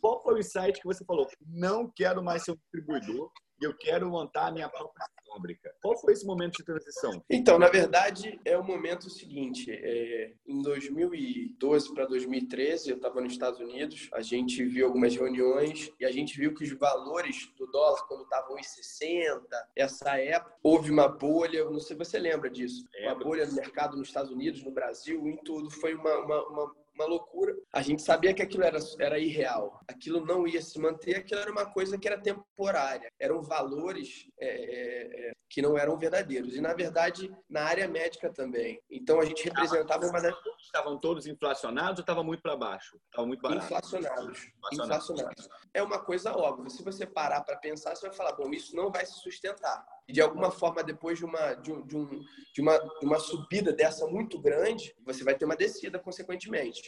[0.00, 1.26] Qual foi o insight que você falou?
[1.46, 5.74] Não quero mais ser um distribuidor, e eu quero montar a minha própria fábrica.
[5.80, 7.22] Qual foi esse momento de transição?
[7.28, 9.70] Então, na verdade, é o momento seguinte.
[9.70, 15.90] É, em 2012 para 2013, eu estava nos Estados Unidos, a gente viu algumas reuniões
[15.98, 20.56] e a gente viu que os valores do dólar, quando estavam em 60, essa época,
[20.62, 24.30] houve uma bolha, não sei se você lembra disso, uma bolha no mercado nos Estados
[24.30, 25.70] Unidos, no Brasil, em tudo.
[25.70, 27.54] Foi uma, uma, uma uma loucura.
[27.72, 31.50] A gente sabia que aquilo era, era irreal, aquilo não ia se manter, aquilo era
[31.50, 36.56] uma coisa que era temporária, eram valores é, é, é que não eram verdadeiros.
[36.56, 38.80] E, na verdade, na área médica também.
[38.90, 40.34] Então, a gente representava uma das...
[40.62, 42.98] Estavam todos inflacionados ou estava muito para baixo?
[43.04, 43.66] Estava muito barato?
[43.66, 44.46] Inflacionados.
[44.46, 45.10] inflacionados.
[45.10, 45.48] Inflacionados.
[45.74, 46.70] É uma coisa óbvia.
[46.70, 49.84] Se você parar para pensar, você vai falar, bom, isso não vai se sustentar.
[50.08, 52.08] E, de alguma forma, depois de uma, de, um, de, um,
[52.54, 56.81] de uma, de uma subida dessa muito grande, você vai ter uma descida, consequentemente.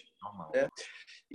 [0.54, 0.68] Né?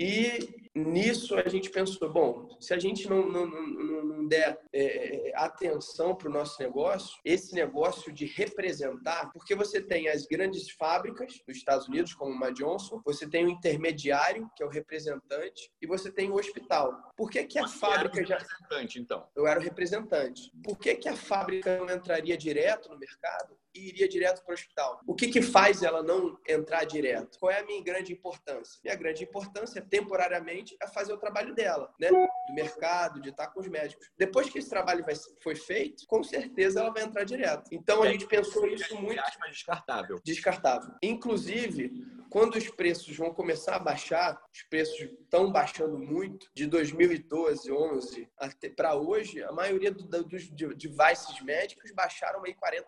[0.02, 5.34] E nisso a gente pensou, bom, se a gente não, não, não, não der é,
[5.36, 11.42] atenção para o nosso negócio, esse negócio de representar, porque você tem as grandes fábricas
[11.46, 15.86] dos Estados Unidos, como uma Johnson, você tem o intermediário, que é o representante, e
[15.86, 17.12] você tem o hospital.
[17.18, 18.38] Por que, que a você fábrica já.
[18.38, 19.28] representante, então?
[19.36, 20.50] Eu era o representante.
[20.64, 23.60] Por que, que a fábrica não entraria direto no mercado?
[23.74, 25.00] e iria direto para o hospital.
[25.06, 27.38] O que, que faz ela não entrar direto?
[27.40, 28.80] Qual é a minha grande importância?
[28.84, 32.10] Minha grande importância, temporariamente, é fazer o trabalho dela, né?
[32.10, 34.10] Do mercado, de estar com os médicos.
[34.17, 37.69] Depois que esse trabalho vai, foi feito, com certeza ela vai entrar direto.
[37.71, 39.21] Então a gente pensou isso muito.
[39.49, 40.19] Descartável.
[40.23, 40.93] Descartável.
[41.02, 41.91] Inclusive,
[42.30, 48.30] quando os preços vão começar a baixar, os preços estão baixando muito, de 2012, 11
[48.75, 52.86] para hoje, a maioria do, dos devices médicos baixaram aí 40%,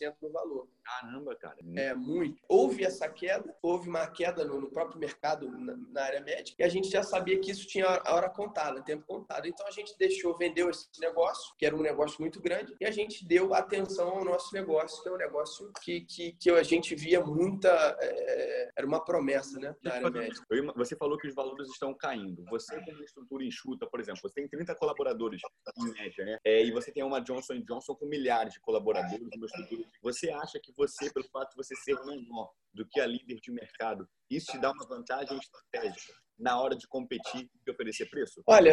[0.00, 0.68] 50% no valor.
[0.84, 1.56] Caramba, cara.
[1.74, 2.40] É muito.
[2.48, 6.64] Houve essa queda, houve uma queda no, no próprio mercado na, na, área médica, e
[6.64, 9.48] a gente já sabia que isso tinha a hora contada, tempo contado.
[9.48, 12.90] Então a gente deixou, vendeu esse negócio, que era um negócio muito grande, e a
[12.90, 16.94] gente deu atenção ao nosso negócio, que é um negócio que, que, que a gente
[16.94, 17.68] via muita.
[18.00, 19.74] É, era uma promessa, né?
[19.82, 20.46] Na área médica.
[20.76, 22.44] Você falou que os valores estão caindo.
[22.50, 25.40] Você tem uma estrutura enxuta, por exemplo, você tem 30 colaboradores
[25.78, 26.38] em média, né?
[26.44, 30.60] É, e você tem uma Johnson Johnson com milhares de colaboradores, uma estrutura Você acha
[30.62, 34.52] que você, pelo fato de você ser menor do que a líder de mercado, isso
[34.52, 38.42] te dá uma vantagem estratégica na hora de competir e oferecer preço?
[38.46, 38.72] Olha,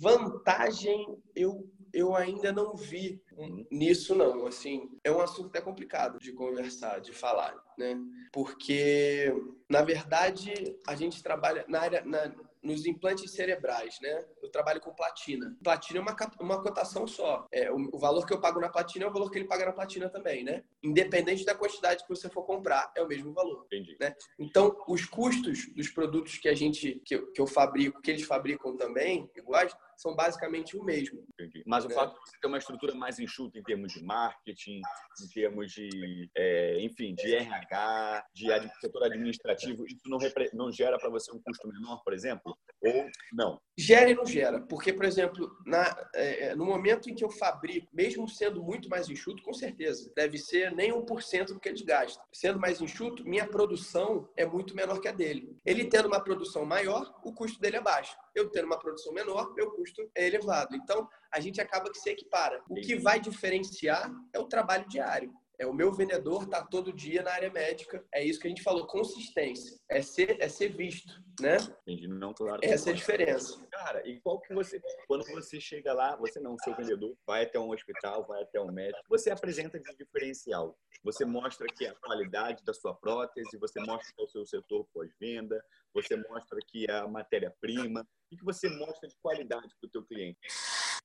[0.00, 3.66] vantagem eu, eu ainda não vi uhum.
[3.70, 4.46] nisso não.
[4.46, 7.96] Assim, é um assunto até complicado de conversar, de falar, né?
[8.32, 9.32] Porque
[9.68, 10.52] na verdade
[10.86, 12.32] a gente trabalha na área na,
[12.66, 14.24] nos implantes cerebrais, né?
[14.42, 15.56] Eu trabalho com platina.
[15.62, 17.46] Platina é uma, uma cotação só.
[17.52, 19.66] É, o, o, valor que eu pago na platina é o valor que ele paga
[19.66, 20.64] na platina também, né?
[20.82, 23.64] Independente da quantidade que você for comprar, é o mesmo valor.
[23.66, 23.96] Entendi.
[24.00, 24.14] Né?
[24.38, 28.24] Então, os custos dos produtos que a gente, que eu, que eu fabrico, que eles
[28.24, 31.24] fabricam também, iguais, são basicamente o mesmo.
[31.34, 31.62] Entendi.
[31.66, 31.94] Mas o né?
[31.94, 36.30] fato de você ter uma estrutura mais enxuta em termos de marketing, em termos de,
[36.36, 38.46] é, enfim, de RH, de
[38.80, 40.18] setor administrativo, isso não,
[40.52, 42.56] não gera para você um custo menor, por exemplo?
[42.82, 43.60] Ou não?
[43.78, 44.60] Gera e não gera.
[44.60, 49.08] Porque, por exemplo, na, é, no momento em que eu fabrico, mesmo sendo muito mais
[49.08, 52.22] enxuto, com certeza, deve ser nem 1% do que eles gastam.
[52.32, 55.56] Sendo mais enxuto, minha produção é muito menor que a dele.
[55.64, 58.16] Ele tendo uma produção maior, o custo dele é baixo.
[58.34, 60.74] Eu tendo uma produção menor, meu custo é elevado.
[60.76, 62.62] Então, a gente acaba que se equipara.
[62.68, 65.32] O que vai diferenciar é o trabalho diário.
[65.58, 68.04] É o meu vendedor tá todo dia na área médica.
[68.12, 69.78] É isso que a gente falou, consistência.
[69.88, 71.56] É ser, é ser visto, né?
[71.82, 72.60] Entendi, não claro.
[72.62, 73.58] Essa é a diferença.
[73.70, 77.58] Cara, e qual que você, quando você chega lá, você não, seu vendedor, vai até
[77.58, 80.78] um hospital, vai até um médico, você apresenta de diferencial.
[81.02, 84.86] Você mostra que a qualidade da sua prótese, você mostra que é o seu setor
[84.92, 85.62] pós-venda,
[85.94, 88.06] você mostra que é a matéria-prima.
[88.30, 90.38] O que você mostra de qualidade para o teu cliente?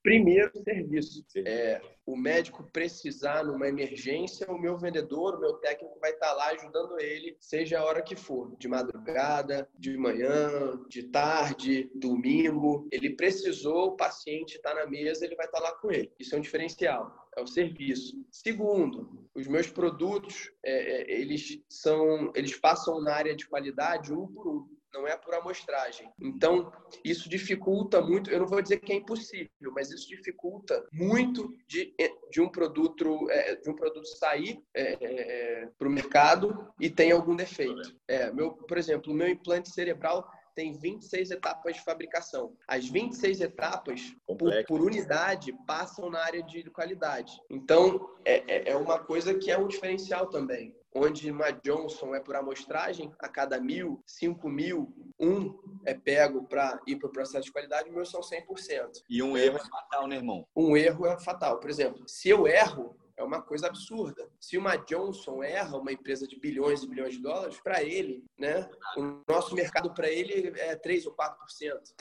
[0.04, 1.24] Primeiro, serviço.
[1.46, 6.50] É, o médico precisar numa emergência, o meu vendedor, o meu técnico vai estar lá
[6.50, 12.88] ajudando ele, seja a hora que for, de madrugada, de manhã, de tarde, domingo.
[12.92, 16.12] Ele precisou, o paciente está na mesa, ele vai estar lá com ele.
[16.20, 18.16] Isso é um diferencial é o serviço.
[18.32, 24.28] Segundo, os meus produtos, é, é, eles são, eles passam na área de qualidade um
[24.28, 26.12] por um não é por amostragem.
[26.20, 26.72] Então,
[27.04, 31.94] isso dificulta muito, eu não vou dizer que é impossível, mas isso dificulta muito de,
[32.30, 37.12] de um produto é, de um produto sair é, é, para o mercado e tem
[37.12, 37.96] algum defeito.
[38.08, 42.56] É, meu, por exemplo, o meu implante cerebral tem 26 etapas de fabricação.
[42.68, 47.32] As 26 etapas, por, por, unidade, passam na área de qualidade.
[47.50, 52.20] Então, é, é, é uma coisa que é um diferencial também onde uma Johnson é
[52.20, 57.46] por amostragem, a cada mil, cinco mil, um é pego para ir para o processo
[57.46, 59.04] de qualidade, o meu são 100%.
[59.10, 60.46] E um erro é fatal, né, irmão?
[60.56, 61.60] Um erro é fatal.
[61.60, 64.28] Por exemplo, se eu erro, é uma coisa absurda.
[64.40, 68.68] Se uma Johnson erra, uma empresa de bilhões e bilhões de dólares, para ele, né,
[68.98, 71.36] o nosso mercado para ele é 3 ou 4%.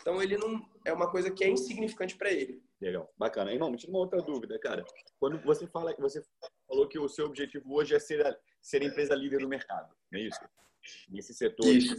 [0.01, 2.63] Então ele não é uma coisa que é insignificante para ele.
[2.81, 3.53] Legal, bacana.
[3.53, 4.85] Irmão, me tira uma outra dúvida, cara.
[5.19, 6.23] Quando você fala, você
[6.67, 9.95] falou que o seu objetivo hoje é ser a, ser a empresa líder do mercado,
[10.11, 10.41] não é isso?
[11.11, 11.67] Nesse setor.
[11.67, 11.95] Isso.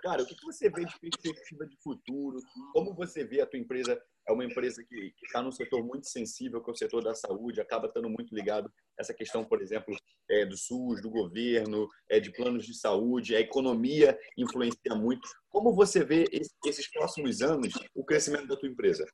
[0.00, 2.38] Cara, o que você vê de perspectiva de futuro?
[2.72, 4.02] Como você vê a tua empresa?
[4.26, 7.60] É uma empresa que está num setor muito sensível, que é o setor da saúde,
[7.60, 8.66] acaba estando muito ligado
[8.98, 9.94] a essa questão, por exemplo,
[10.30, 15.28] é, do SUS, do governo, é, de planos de saúde, a economia influencia muito.
[15.50, 16.24] Como você vê
[16.64, 19.06] esses próximos anos o crescimento da tua empresa?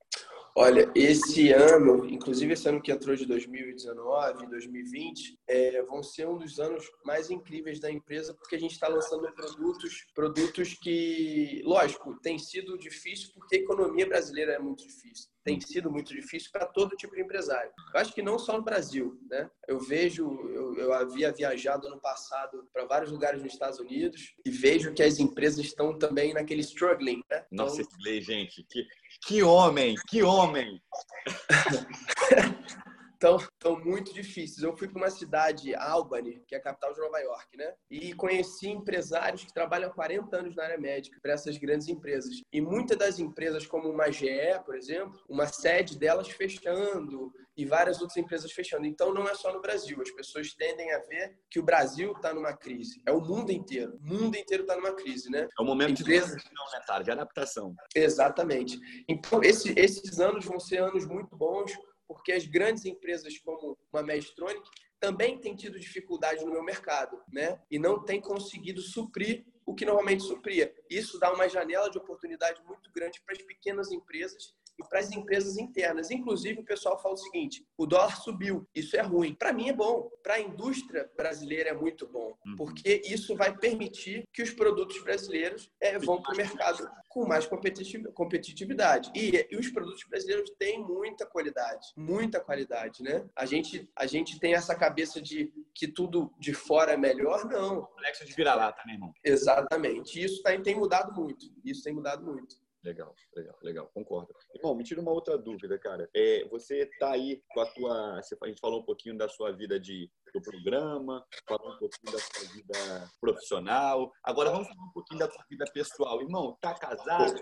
[0.56, 6.38] Olha, esse ano, inclusive esse ano que entrou de 2019, 2020, é, vão ser um
[6.38, 12.16] dos anos mais incríveis da empresa porque a gente está lançando produtos, produtos que, lógico,
[12.20, 15.28] tem sido difícil porque a economia brasileira é muito difícil.
[15.42, 17.70] Tem sido muito difícil para todo tipo de empresário.
[17.92, 19.50] Eu acho que não só no Brasil, né?
[19.68, 24.50] Eu vejo, eu, eu havia viajado no passado para vários lugares nos Estados Unidos e
[24.50, 27.44] vejo que as empresas estão também naquele struggling, né?
[27.50, 28.86] Nossa, então, esse gente, que
[29.26, 30.80] que homem, que homem!
[33.24, 34.62] Estão, muito difíceis.
[34.62, 37.72] Eu fui para uma cidade, Albany, que é a capital de Nova York, né?
[37.90, 42.40] E conheci empresários que trabalham há 40 anos na área médica para essas grandes empresas.
[42.52, 44.28] E muitas das empresas, como uma GE,
[44.64, 48.86] por exemplo, uma sede delas fechando e várias outras empresas fechando.
[48.86, 50.00] Então, não é só no Brasil.
[50.02, 53.00] As pessoas tendem a ver que o Brasil está numa crise.
[53.06, 53.96] É o mundo inteiro.
[54.02, 55.48] O mundo inteiro está numa crise, né?
[55.58, 56.42] É o momento Empresas...
[56.42, 57.74] de, não, de adaptação.
[57.94, 58.78] Exatamente.
[59.08, 61.72] Então, esse, esses anos vão ser anos muito bons
[62.14, 67.60] porque as grandes empresas como uma Medtronic também têm tido dificuldade no meu mercado, né?
[67.70, 70.74] E não têm conseguido suprir o que normalmente supria.
[70.88, 75.10] Isso dá uma janela de oportunidade muito grande para as pequenas empresas e para as
[75.12, 76.10] empresas internas.
[76.10, 79.34] Inclusive, o pessoal fala o seguinte: o dólar subiu, isso é ruim.
[79.34, 82.56] Para mim é bom, para a indústria brasileira é muito bom, uhum.
[82.56, 87.46] porque isso vai permitir que os produtos brasileiros é, vão para o mercado com mais
[87.46, 89.12] competitividade.
[89.14, 93.24] E, e, os produtos brasileiros têm muita qualidade, muita qualidade, né?
[93.36, 97.82] A gente, a gente tem essa cabeça de que tudo de fora é melhor, não.
[97.82, 99.14] Complexo de vira-lata, né, irmão?
[99.22, 100.22] Exatamente.
[100.22, 101.46] Isso tem mudado muito.
[101.64, 102.56] Isso tem mudado muito.
[102.84, 104.34] Legal, legal, legal, concordo.
[104.54, 106.06] Irmão, me tira uma outra dúvida, cara.
[106.14, 108.18] É, você tá aí com a tua.
[108.18, 112.18] A gente falou um pouquinho da sua vida de, do programa, falou um pouquinho da
[112.18, 114.12] sua vida profissional.
[114.22, 116.20] Agora vamos falar um pouquinho da sua vida pessoal.
[116.20, 117.40] Irmão, tá casado,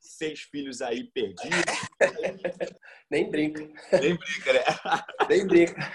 [0.00, 1.60] seis filhos aí perdidos.
[3.10, 3.60] Nem brinca.
[4.00, 4.64] Nem brinca, né?
[5.28, 5.92] Nem brinca.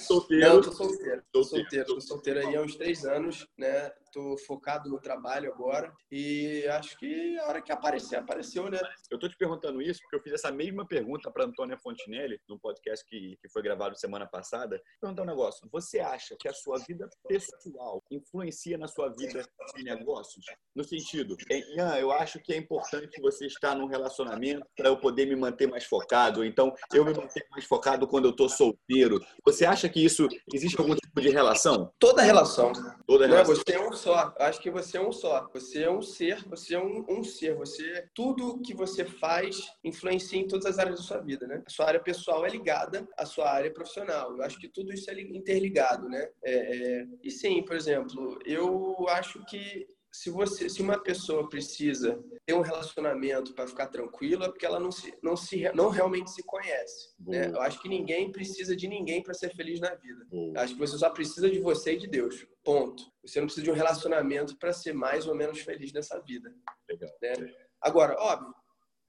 [0.00, 0.48] Solteiro.
[0.48, 1.22] Não, tô solteiro.
[1.32, 1.86] Tô solteiro.
[1.86, 3.90] Tô solteiro aí há uns três anos, né?
[4.12, 8.78] Tô focado no trabalho agora e acho que a hora que aparecer, apareceu, né?
[9.10, 12.58] Eu tô te perguntando isso porque eu fiz essa mesma pergunta para Antônia Fontinelli num
[12.58, 14.82] podcast que, que foi gravado semana passada.
[15.00, 15.66] Perguntar um negócio.
[15.70, 19.42] Você acha que a sua vida pessoal influencia na sua vida
[19.74, 20.44] de negócios?
[20.74, 25.26] No sentido, Ian, eu acho que é importante você estar num relacionamento para eu poder
[25.26, 26.44] me manter mais focado.
[26.44, 29.20] Então, eu me manter mais focado quando eu estou solteiro.
[29.44, 31.92] Você acha que isso existe algum tipo de relação?
[31.98, 32.72] Toda relação.
[33.06, 33.54] Toda relação.
[33.54, 34.34] Não, você é um só.
[34.38, 35.48] Acho que você é um só.
[35.54, 36.46] Você é um ser.
[36.48, 37.56] Você é um, um ser.
[37.56, 41.62] Você tudo que você faz influencia em todas as áreas da sua vida, né?
[41.66, 44.36] A sua área pessoal é ligada à sua área profissional.
[44.36, 46.28] Eu acho que tudo isso é interligado, né?
[46.44, 47.06] É, é...
[47.22, 52.60] E sim, por exemplo, eu acho que se você, se uma pessoa precisa ter um
[52.60, 57.14] relacionamento para ficar tranquila, é porque ela não se, não se, não realmente se conhece.
[57.18, 57.48] Né?
[57.48, 60.26] Eu acho que ninguém precisa de ninguém para ser feliz na vida.
[60.56, 62.46] Acho que você só precisa de você e de Deus.
[62.62, 63.02] Ponto.
[63.24, 66.54] Você não precisa de um relacionamento para ser mais ou menos feliz nessa vida.
[66.88, 67.10] Legal.
[67.22, 67.54] Né?
[67.80, 68.54] Agora, óbvio,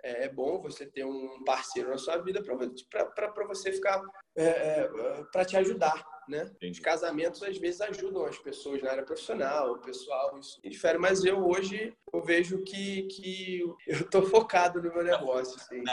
[0.04, 4.02] é, é bom você ter um parceiro na sua vida para você ficar
[4.36, 4.90] é, é,
[5.32, 6.50] para te ajudar né?
[6.64, 11.24] Os casamentos às vezes ajudam as pessoas na área profissional, o pessoal, isso difere, mas
[11.24, 15.56] eu hoje eu vejo que, que eu tô focado no meu negócio.
[15.56, 15.84] Assim.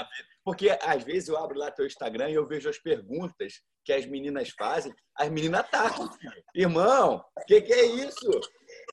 [0.44, 4.06] Porque às vezes eu abro lá teu Instagram e eu vejo as perguntas que as
[4.06, 6.08] meninas fazem, as meninas atacam.
[6.54, 8.30] Irmão, o que, que é isso?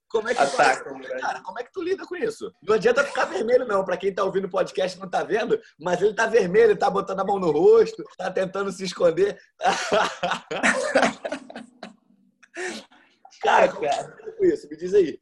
[0.10, 2.54] Como é que Atacam, cara, como é que tu lida com isso?
[2.64, 3.84] Não adianta ficar vermelho, não.
[3.84, 6.90] Para quem tá ouvindo o podcast não tá vendo, mas ele tá vermelho, ele tá
[6.90, 9.38] botando a mão no rosto, tá tentando se esconder.
[13.42, 14.70] cara, como é que com isso?
[14.70, 15.20] Me diz aí.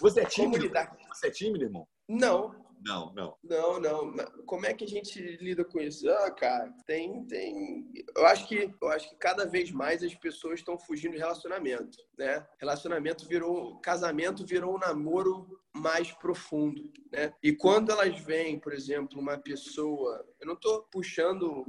[0.00, 0.70] Você é tímido?
[1.08, 1.88] Você é tímido, irmão?
[2.08, 3.36] Não, não, não.
[3.42, 4.14] Não, não.
[4.44, 6.08] Como é que a gente lida com isso?
[6.10, 7.90] Ah, cara, tem, tem.
[8.14, 11.98] Eu acho que, eu acho que cada vez mais as pessoas estão fugindo de relacionamento,
[12.18, 12.46] né?
[12.58, 17.32] Relacionamento virou, casamento virou um namoro mais profundo, né?
[17.42, 21.64] E quando elas veem, por exemplo, uma pessoa, eu não estou puxando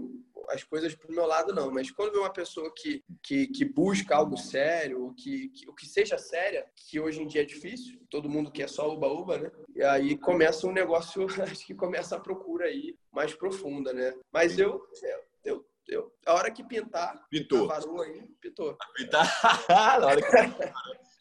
[0.49, 1.71] as coisas para o meu lado, não.
[1.71, 5.87] Mas quando vê uma pessoa que, que, que busca algo sério, que, que, o que
[5.87, 9.51] seja séria, que hoje em dia é difícil, todo mundo quer só uba-uba, né?
[9.75, 14.13] E aí começa um negócio, acho que começa a procura aí mais profunda, né?
[14.31, 14.81] Mas eu,
[15.43, 17.71] eu, eu, a hora que pintar, pintou.
[17.71, 18.77] A varoa aí, pintou.
[18.95, 19.25] Pintar?
[19.69, 20.29] na hora que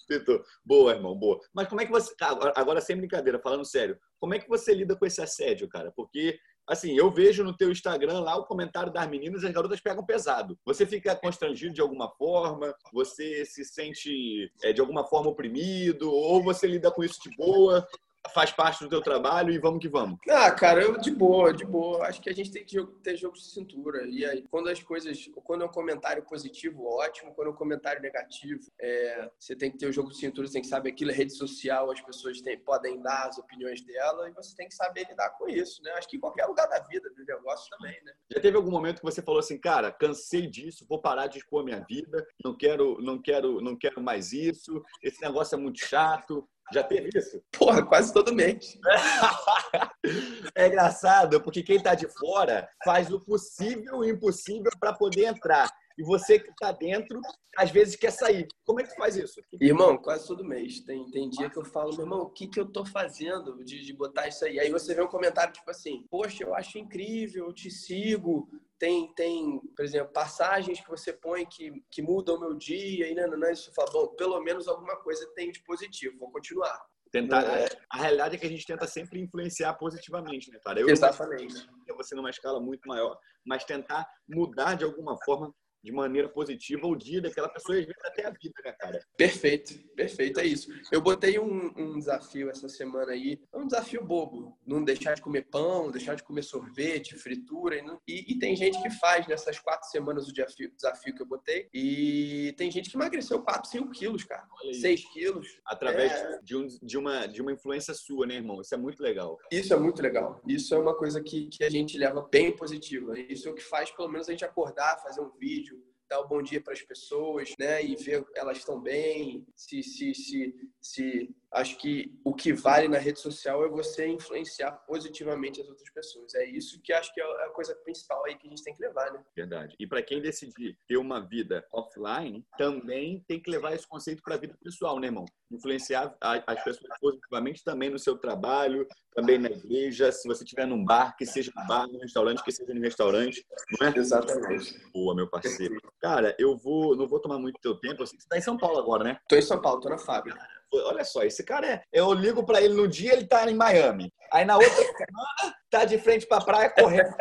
[0.06, 0.44] pintou.
[0.64, 1.40] Boa, irmão, boa.
[1.52, 2.14] Mas como é que você.
[2.54, 5.92] Agora, sem brincadeira, falando sério, como é que você lida com esse assédio, cara?
[5.92, 10.04] Porque assim, eu vejo no teu Instagram lá o comentário das meninas, as garotas pegam
[10.04, 10.58] pesado.
[10.64, 12.74] Você fica constrangido de alguma forma?
[12.92, 16.10] Você se sente é, de alguma forma oprimido?
[16.10, 17.86] Ou você lida com isso de boa?
[18.32, 20.18] Faz parte do teu trabalho e vamos que vamos.
[20.28, 22.06] Ah, cara, eu de boa, de boa.
[22.06, 24.06] Acho que a gente tem que ter jogo de cintura.
[24.06, 27.34] E aí, quando as coisas, quando é um comentário positivo, ótimo.
[27.34, 30.54] Quando é um comentário negativo, é, você tem que ter o jogo de cintura, você
[30.54, 34.28] tem que saber aquilo é rede social, as pessoas têm, podem dar as opiniões dela
[34.28, 35.92] e você tem que saber lidar com isso, né?
[35.92, 38.12] Acho que em qualquer lugar da vida, do negócio também, né?
[38.32, 41.64] Já teve algum momento que você falou assim, cara, cansei disso, vou parar de expor
[41.64, 46.48] minha vida, não quero, não quero, não quero mais isso, esse negócio é muito chato,
[46.72, 47.42] já teve isso?
[47.56, 48.78] Porra, quase todo mês.
[50.54, 55.26] é engraçado, porque quem está de fora faz o possível e o impossível para poder
[55.26, 55.70] entrar.
[55.96, 57.20] E você que está dentro,
[57.56, 58.48] às vezes quer sair.
[58.64, 59.40] Como é que faz isso?
[59.60, 60.80] Irmão, quase todo mês.
[60.80, 63.84] Tem, tem dia que eu falo, meu irmão, o que, que eu tô fazendo de,
[63.84, 64.58] de botar isso aí?
[64.58, 68.48] Aí você vê um comentário tipo assim, poxa, eu acho incrível, eu te sigo,
[68.84, 73.14] tem, tem, por exemplo, passagens que você põe que, que mudam o meu dia e
[73.14, 76.84] não, isso fala, bom, pelo menos alguma coisa tem de positivo, vou continuar.
[77.10, 77.66] Tentar, é.
[77.90, 80.80] a realidade é que a gente tenta sempre influenciar positivamente, né, cara?
[80.80, 81.66] Eu Exatamente.
[81.96, 86.96] Você numa escala muito maior, mas tentar mudar de alguma forma de maneira positiva o
[86.96, 89.06] dia daquela pessoa e às vezes até a vida, né, cara?
[89.16, 90.72] Perfeito, perfeito, é isso.
[90.90, 95.20] Eu botei um, um desafio essa semana aí, é um desafio bobo, não deixar de
[95.20, 97.74] comer pão, deixar de comer sorvete, fritura,
[98.06, 101.68] e, e tem gente que faz nessas quatro semanas o desafio, desafio que eu botei,
[101.74, 104.46] e tem gente que emagreceu 4, 5 quilos, cara,
[104.80, 105.60] 6 quilos.
[105.66, 106.40] Através é...
[106.42, 108.60] de, um, de, uma, de uma influência sua, né, irmão?
[108.60, 109.38] Isso é muito legal.
[109.50, 110.40] Isso é muito legal.
[110.46, 113.18] Isso é uma coisa que, que a gente leva bem positiva.
[113.18, 115.73] Isso é o que faz, pelo menos, a gente acordar, fazer um vídeo,
[116.14, 117.84] dar o bom dia para as pessoas, né?
[117.84, 122.98] E ver elas estão bem, se, se, se, se acho que o que vale na
[122.98, 126.34] rede social é você influenciar positivamente as outras pessoas.
[126.34, 128.82] É isso que acho que é a coisa principal aí que a gente tem que
[128.82, 129.22] levar, né?
[129.34, 129.74] Verdade.
[129.78, 134.34] E para quem decidir ter uma vida offline, também tem que levar esse conceito para
[134.34, 135.24] a vida pessoal, né, irmão?
[135.50, 140.84] Influenciar as pessoas positivamente também no seu trabalho, também na igreja, se você estiver num
[140.84, 143.46] bar, que seja no bar, no restaurante, que seja no restaurante,
[143.78, 143.96] não é?
[143.96, 144.76] Exatamente.
[144.92, 145.78] Boa, meu parceiro.
[146.00, 148.04] Cara, eu vou, não vou tomar muito teu tempo.
[148.04, 149.18] Você está em São Paulo agora, né?
[149.28, 151.82] Tô em São Paulo, tô na fábrica olha só, esse cara é.
[151.92, 154.12] Eu ligo para ele no dia, ele tá em Miami.
[154.32, 157.14] Aí na outra semana, tá de frente pra praia correndo.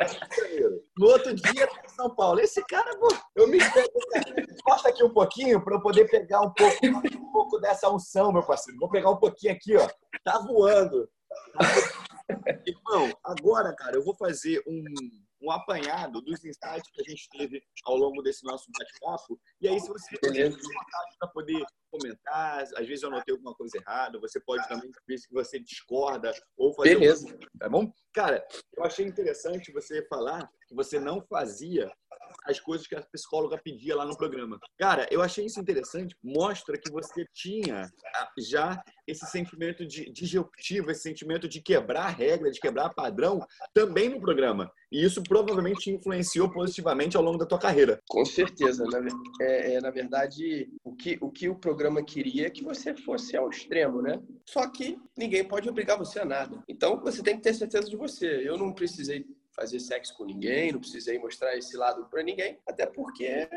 [0.98, 2.40] No outro dia, tá em São Paulo.
[2.40, 2.90] Esse cara,
[3.36, 3.58] eu me
[4.64, 8.44] Corta aqui um pouquinho para eu poder pegar um pouco, um pouco dessa unção, meu
[8.44, 8.80] parceiro.
[8.80, 9.88] Vou pegar um pouquinho aqui, ó.
[10.24, 11.10] Tá voando.
[12.66, 14.84] Irmão, agora, cara, eu vou fazer um,
[15.44, 19.40] um apanhado dos insights que a gente teve ao longo desse nosso bate-papo.
[19.60, 24.20] E aí, se você vontade para poder comentar, às vezes eu anotei alguma coisa errada,
[24.20, 26.96] você pode também ver se você discorda ou fazer.
[26.96, 27.38] Beleza.
[27.60, 27.92] Tá bom?
[28.14, 31.92] Cara, eu achei interessante você falar que você não fazia
[32.46, 34.60] as coisas que a psicóloga pedia lá no programa.
[34.78, 36.16] Cara, eu achei isso interessante.
[36.24, 42.52] Mostra que você tinha ah, já esse sentimento de disruptivo, esse sentimento de quebrar regra,
[42.52, 44.72] de quebrar padrão, também no programa.
[44.92, 48.00] E isso provavelmente influenciou positivamente ao longo da tua carreira.
[48.08, 48.86] Com certeza.
[48.86, 49.00] Na,
[49.42, 53.36] é, é, na verdade, o que, o que o programa queria é que você fosse
[53.36, 54.22] ao extremo, né?
[54.48, 56.64] Só que ninguém pode obrigar você a nada.
[56.70, 58.48] Então, você tem que ter certeza de você.
[58.48, 59.26] Eu não precisei
[59.56, 63.48] fazer sexo com ninguém, não precisei mostrar esse lado para ninguém, até porque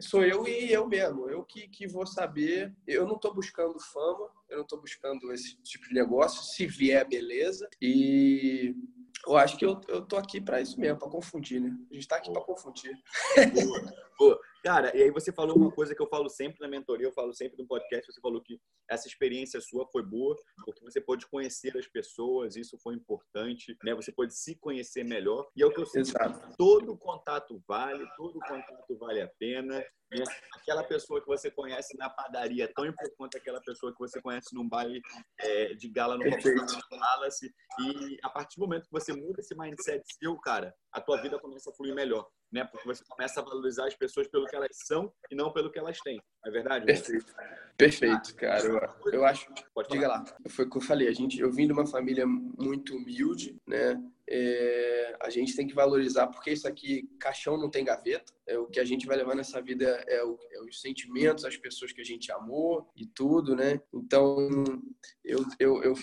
[0.00, 2.74] sou eu e eu mesmo, eu que, que vou saber.
[2.86, 7.06] Eu não estou buscando fama, eu não estou buscando esse tipo de negócio, se vier,
[7.06, 7.68] beleza.
[7.80, 8.74] E
[9.26, 11.70] eu acho que eu, eu tô aqui para isso mesmo, para confundir, né?
[11.90, 12.92] A gente está aqui para confundir.
[13.52, 14.38] Boa, boa.
[14.62, 17.34] Cara, e aí você falou uma coisa que eu falo sempre na mentoria, eu falo
[17.34, 21.76] sempre no podcast, você falou que essa experiência sua foi boa, porque você pode conhecer
[21.76, 23.92] as pessoas, isso foi importante, né?
[23.94, 25.48] Você pode se conhecer melhor.
[25.56, 26.12] E é o que eu sinto,
[26.56, 29.84] todo contato vale, todo contato vale a pena.
[30.12, 30.24] Né?
[30.54, 34.20] Aquela pessoa que você conhece na padaria é tão importante quanto aquela pessoa que você
[34.20, 35.00] conhece num baile
[35.40, 36.24] é, de gala no
[36.90, 37.52] Palace.
[37.80, 41.38] E a partir do momento que você muda esse mindset seu, cara, a tua vida
[41.38, 42.64] começa a fluir melhor né?
[42.64, 45.78] Porque você começa a valorizar as pessoas pelo que elas são e não pelo que
[45.78, 46.20] elas têm.
[46.44, 46.86] É verdade?
[46.86, 47.34] Perfeito.
[47.76, 48.64] Perfeito, cara.
[48.64, 49.48] Eu, eu acho.
[49.90, 50.24] Diga lá.
[50.48, 51.08] Foi o que eu falei.
[51.08, 54.00] A gente, eu vim de uma família muito humilde, né?
[54.28, 58.32] É, a gente tem que valorizar porque isso aqui, caixão não tem gaveta.
[58.46, 61.56] É, o que a gente vai levar nessa vida é, o, é, os sentimentos, as
[61.56, 63.80] pessoas que a gente amou e tudo, né?
[63.92, 64.64] Então,
[65.24, 65.94] eu, eu, eu,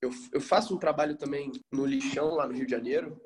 [0.00, 3.20] eu, eu faço um trabalho também no lixão lá no Rio de Janeiro,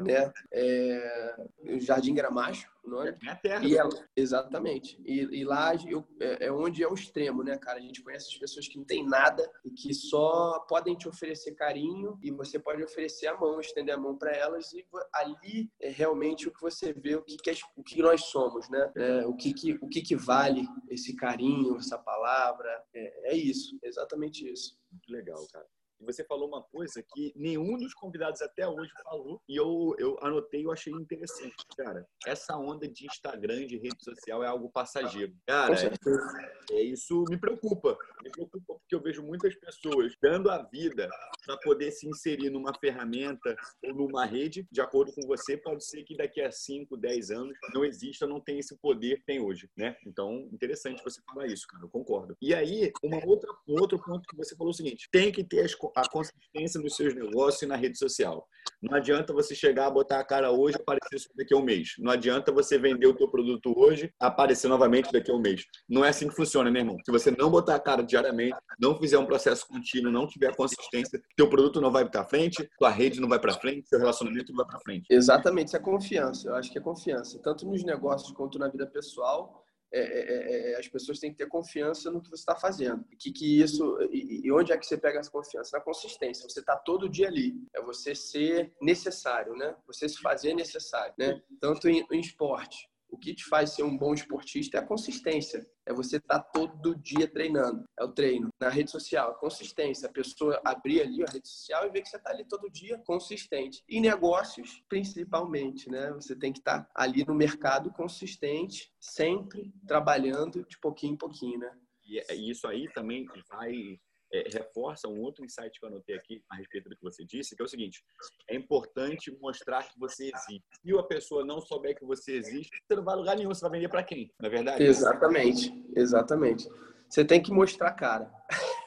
[0.00, 0.32] né?
[0.52, 1.36] É,
[1.80, 3.16] Jardim Gramacho, não é?
[3.26, 3.64] É terra.
[3.64, 5.00] E ela, exatamente.
[5.04, 7.78] E, e lá eu, é, é, onde é o extremo, né, cara?
[7.78, 11.54] A gente conhece as pessoas que não têm nada e que só podem te oferecer
[11.54, 15.88] carinho e você pode oferecer a mão, estender a mão para elas e ali é
[15.88, 18.92] realmente o que você vê, o que, que, é, o que nós somos, né?
[18.96, 22.82] É, o que, que, o que, que vale esse carinho, essa palavra.
[22.94, 24.76] É, é isso, exatamente isso.
[24.90, 25.66] Muito legal, cara
[26.04, 30.60] você falou uma coisa que nenhum dos convidados até hoje falou e eu, eu anotei
[30.60, 31.54] e eu achei interessante.
[31.76, 35.34] Cara, essa onda de Instagram, de rede social é algo passageiro.
[35.46, 37.96] Cara, é, é, isso me preocupa.
[38.22, 41.08] Me preocupa porque eu vejo muitas pessoas dando a vida
[41.44, 44.66] para poder se inserir numa ferramenta ou numa rede.
[44.70, 48.40] De acordo com você, pode ser que daqui a 5, 10 anos não exista, não
[48.40, 49.96] tenha esse poder que tem hoje, né?
[50.06, 51.84] Então, interessante você falar isso, cara.
[51.84, 52.36] Eu concordo.
[52.40, 55.44] E aí, uma outra, um outro ponto que você falou é o seguinte: tem que
[55.44, 58.46] ter as a consistência nos seus negócios e na rede social.
[58.82, 61.94] Não adianta você chegar, botar a cara hoje e aparecer daqui a um mês.
[61.98, 65.64] Não adianta você vender o teu produto hoje aparecer novamente daqui a um mês.
[65.88, 66.96] Não é assim que funciona, né, irmão?
[67.04, 71.20] Se você não botar a cara diariamente, não fizer um processo contínuo, não tiver consistência,
[71.36, 74.56] teu produto não vai para frente, tua rede não vai para frente, seu relacionamento não
[74.56, 75.06] vai para frente.
[75.10, 76.48] Exatamente, isso é confiança.
[76.48, 79.61] Eu acho que é confiança, tanto nos negócios quanto na vida pessoal
[79.92, 83.04] é é, é, é, as pessoas têm que ter confiança no que você está fazendo.
[83.18, 85.76] Que, que isso e, e, onde é que você pega essa confiança?
[85.76, 86.48] Na consistência.
[86.48, 87.54] Você está todo dia ali.
[87.74, 89.76] É você ser necessário, né?
[89.86, 91.42] Você se fazer necessário, né?
[91.60, 92.90] Tanto em, em esporte.
[93.12, 95.64] O que te faz ser um bom esportista é a consistência.
[95.84, 97.84] É você estar tá todo dia treinando.
[98.00, 98.48] É o treino.
[98.58, 100.08] Na rede social, consistência.
[100.08, 102.98] A pessoa abrir ali a rede social e ver que você está ali todo dia
[103.06, 103.84] consistente.
[103.86, 106.10] E negócios, principalmente, né?
[106.12, 111.58] Você tem que estar tá ali no mercado consistente, sempre trabalhando de pouquinho em pouquinho,
[111.58, 111.70] né?
[112.04, 114.00] E isso aí também vai
[114.32, 117.54] é, reforça um outro insight que eu anotei aqui a respeito do que você disse,
[117.54, 118.02] que é o seguinte:
[118.48, 120.64] é importante mostrar que você existe.
[120.82, 123.72] Se a pessoa não souber que você existe, você não vai lugar nenhum, você vai
[123.72, 124.32] vender para quem?
[124.40, 124.82] Na é verdade?
[124.82, 126.68] Exatamente, exatamente.
[127.08, 128.30] Você tem que mostrar cara.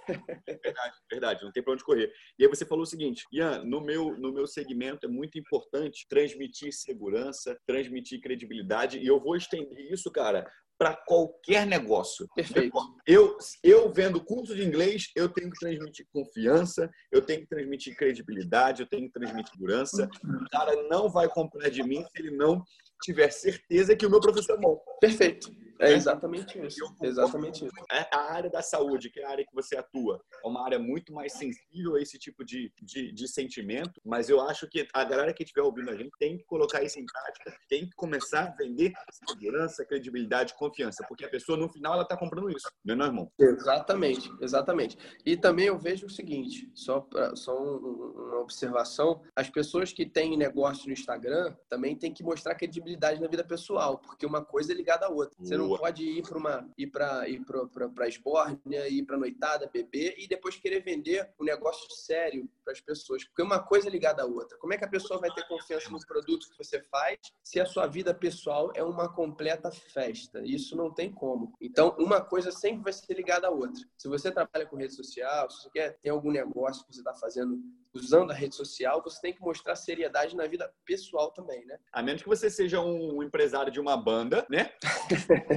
[0.07, 2.11] Verdade, verdade, não tem para onde correr.
[2.37, 6.05] E aí você falou o seguinte, Ian, no meu, no meu segmento é muito importante
[6.07, 12.27] transmitir segurança, transmitir credibilidade, e eu vou estender isso, cara, para qualquer negócio.
[12.35, 12.77] Perfeito.
[13.07, 17.95] Eu, eu vendo curso de inglês, eu tenho que transmitir confiança, eu tenho que transmitir
[17.95, 20.09] credibilidade, eu tenho que transmitir segurança.
[20.23, 22.63] O cara não vai comprar de mim se ele não
[23.03, 24.79] tiver certeza que o meu professor é bom.
[24.99, 25.49] Perfeito.
[25.79, 26.95] É exatamente isso.
[27.01, 27.75] Exatamente isso.
[27.91, 30.79] É a área da saúde, que é a área que você atua, é uma área
[30.79, 35.03] muito mais sensível a esse tipo de, de, de sentimento, mas eu acho que a
[35.03, 38.45] galera que estiver ouvindo a gente tem que colocar isso em prática, tem que começar
[38.45, 42.93] a vender segurança, credibilidade, confiança, porque a pessoa no final ela está comprando isso, não
[42.93, 43.31] é, não, irmão?
[43.39, 44.97] Exatamente, exatamente.
[45.25, 50.05] E também eu vejo o seguinte, só, pra, só um, uma observação, as pessoas que
[50.05, 54.71] têm negócio no Instagram também têm que mostrar credibilidade na vida pessoal, porque uma coisa
[54.71, 55.35] é ligada à outra.
[55.39, 59.69] Você não não pode ir para uma ir para ir para esbórnia, ir para noitada,
[59.71, 63.91] beber e depois querer vender um negócio sério para as pessoas, porque uma coisa é
[63.91, 64.57] ligada à outra.
[64.57, 67.65] Como é que a pessoa vai ter confiança no produto que você faz se a
[67.65, 70.41] sua vida pessoal é uma completa festa?
[70.43, 71.53] Isso não tem como.
[71.61, 73.81] Então, uma coisa sempre vai ser ligada à outra.
[73.97, 77.13] Se você trabalha com rede social, se você quer ter algum negócio que você está
[77.13, 77.61] fazendo
[77.95, 81.77] usando a rede social, você tem que mostrar seriedade na vida pessoal também, né?
[81.91, 84.71] A menos que você seja um empresário de uma banda, né?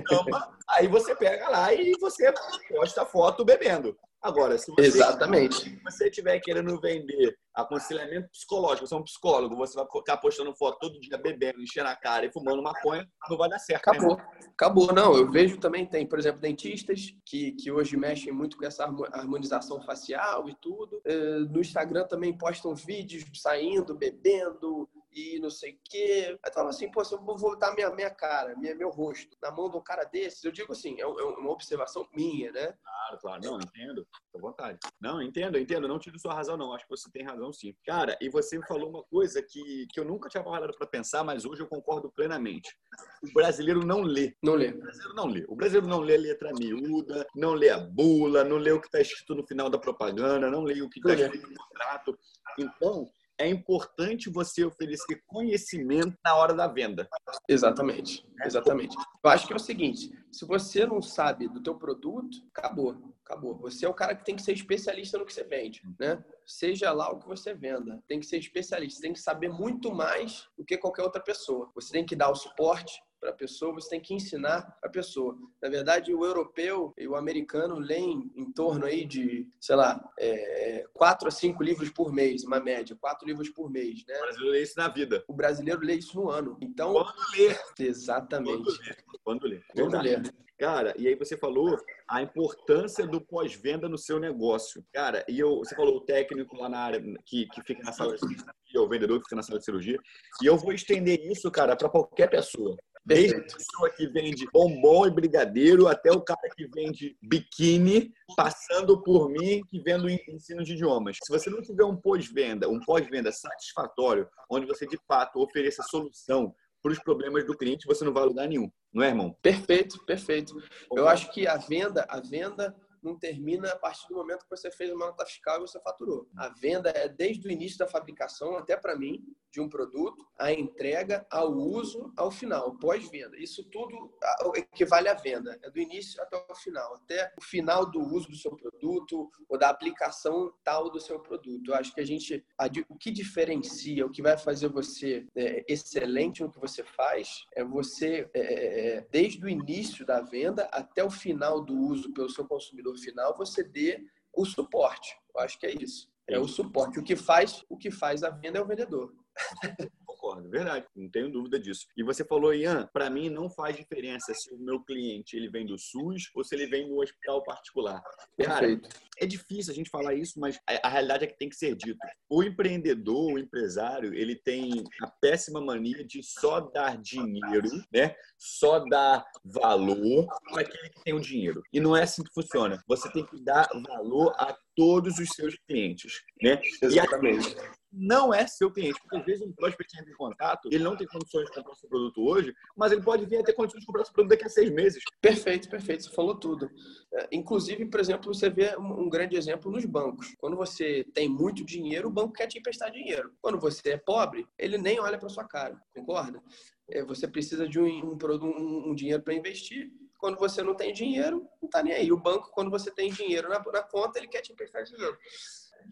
[0.71, 2.33] aí você pega lá e você
[2.69, 3.97] posta foto bebendo.
[4.21, 5.81] Agora, se você, Exatamente.
[5.85, 10.79] você estiver querendo vender aconselhamento psicológico, você é um psicólogo, você vai ficar postando foto
[10.81, 13.89] todo dia bebendo, enchendo a cara e fumando maconha, não vai dar certo.
[13.89, 14.17] Acabou.
[14.17, 14.27] Né?
[14.53, 14.93] Acabou.
[14.93, 18.85] Não, eu vejo também, tem, por exemplo, dentistas que, que hoje mexem muito com essa
[19.13, 21.01] harmonização facial e tudo.
[21.05, 24.89] Eh, no Instagram também postam vídeos saindo, bebendo,
[25.19, 26.39] e não sei o quê.
[26.45, 29.51] Aí tava assim, pô, se eu vou botar minha, minha cara, minha, meu rosto na
[29.51, 32.75] mão de um cara desses, eu digo assim, é, é uma observação minha, né?
[32.83, 33.43] Claro, claro.
[33.43, 34.07] Não, entendo.
[34.35, 34.79] à vontade.
[35.01, 35.89] Não, entendo, entendo.
[35.89, 36.73] Não tiro sua razão, não.
[36.73, 37.75] Acho que você tem razão, sim.
[37.85, 41.45] Cara, e você falou uma coisa que, que eu nunca tinha parado para pensar, mas
[41.45, 42.77] hoje eu concordo plenamente.
[43.23, 44.37] O brasileiro não lê.
[44.43, 44.69] Não lê.
[44.69, 45.45] O brasileiro não lê.
[45.49, 48.87] O brasileiro não lê a letra miúda, não lê a bula, não lê o que
[48.87, 52.19] está escrito no final da propaganda, não lê o que está escrito no contrato.
[52.59, 53.09] Então,
[53.39, 57.09] é importante você oferecer conhecimento na hora da venda.
[57.49, 58.97] Exatamente, exatamente.
[59.25, 63.57] Eu acho que é o seguinte, se você não sabe do teu produto, acabou, acabou.
[63.59, 66.23] Você é o cara que tem que ser especialista no que você vende, né?
[66.45, 70.49] Seja lá o que você venda, tem que ser especialista, tem que saber muito mais
[70.57, 71.71] do que qualquer outra pessoa.
[71.75, 75.37] Você tem que dar o suporte, para a pessoa, você tem que ensinar a pessoa.
[75.63, 80.87] Na verdade, o europeu e o americano leem em torno aí de, sei lá, é,
[80.95, 84.17] quatro a cinco livros por mês, uma média, quatro livros por mês, né?
[84.17, 85.25] O brasileiro lê isso na vida.
[85.29, 86.57] O brasileiro lê isso no ano.
[86.61, 87.57] Então, quando lê.
[87.79, 88.79] Exatamente.
[89.23, 89.61] Quando lê.
[89.75, 90.23] Quando lê.
[90.59, 94.85] Cara, e aí você falou a importância do pós-venda no seu negócio.
[94.93, 98.15] Cara, e eu, você falou o técnico lá na área que, que fica na sala
[98.15, 100.01] de cirurgia, o vendedor que fica na sala de cirurgia,
[100.43, 102.77] e eu vou estender isso, cara, para qualquer pessoa.
[103.09, 109.03] Desde a pessoa que vende bombom e brigadeiro até o cara que vende biquíni, passando
[109.03, 111.17] por mim que vendo ensino de idiomas.
[111.25, 116.55] Se você não tiver um pós-venda, um pós-venda satisfatório, onde você de fato ofereça solução
[116.83, 119.35] para os problemas do cliente, você não vai a lugar nenhum, não é, irmão?
[119.41, 120.55] Perfeito, perfeito.
[120.93, 124.71] Eu acho que a venda, a venda não termina a partir do momento que você
[124.71, 126.29] fez uma nota fiscal e você faturou.
[126.37, 130.53] A venda é desde o início da fabricação até para mim de um produto, a
[130.53, 133.37] entrega, ao uso, ao final, pós-venda.
[133.39, 134.13] Isso tudo
[134.55, 138.37] equivale à venda, é do início até o final, até o final do uso do
[138.37, 141.71] seu produto ou da aplicação tal do seu produto.
[141.71, 142.45] Eu acho que a gente,
[142.89, 147.65] o que diferencia, o que vai fazer você é, excelente no que você faz, é
[147.65, 152.29] você, é, é, é desde o início da venda até o final do uso pelo
[152.29, 155.17] seu consumidor final, você dê o suporte.
[155.35, 156.09] Eu acho que é isso.
[156.27, 156.99] É o suporte.
[156.99, 159.13] O que faz, o que faz a venda é o vendedor.
[160.29, 160.39] Concordo.
[160.39, 161.87] Concordo, verdade, não tenho dúvida disso.
[161.97, 165.65] E você falou, Ian, para mim não faz diferença se o meu cliente ele vem
[165.65, 168.03] do SUS ou se ele vem do hospital particular.
[168.37, 168.89] Perfeito.
[168.89, 171.75] Cara, é difícil a gente falar isso, mas a, realidade é que tem que ser
[171.75, 171.99] dito.
[172.29, 178.15] O empreendedor, o empresário, ele tem a péssima mania de só dar dinheiro, né?
[178.37, 181.63] Só dar valor para aquele que tem o dinheiro.
[181.73, 182.83] E não é assim que funciona.
[182.87, 186.61] Você tem que dar valor a todos os seus clientes, né?
[186.83, 187.51] Exatamente.
[187.51, 189.01] E não é seu cliente.
[189.01, 191.89] Porque às vezes um prospect entra em contato, ele não tem condições de comprar seu
[191.89, 194.49] produto hoje, mas ele pode vir a ter condições de comprar seu produto daqui a
[194.49, 195.03] seis meses.
[195.21, 196.05] Perfeito, perfeito.
[196.05, 196.71] Você falou tudo.
[197.13, 200.35] É, inclusive, por exemplo, você vê um grande exemplo nos bancos.
[200.39, 203.33] Quando você tem muito dinheiro, o banco quer te emprestar dinheiro.
[203.41, 206.43] Quando você é pobre, ele nem olha para sua cara, concorda?
[206.91, 209.91] É, você precisa de um, um, um dinheiro para investir.
[210.19, 212.11] Quando você não tem dinheiro, não está nem aí.
[212.11, 215.17] O banco, quando você tem dinheiro na, na conta, ele quer te emprestar dinheiro.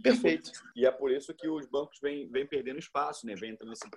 [0.03, 0.51] Perfeito.
[0.74, 3.34] E é por isso que os bancos vêm, vêm perdendo espaço, né?
[3.34, 3.89] Vem entrando assim,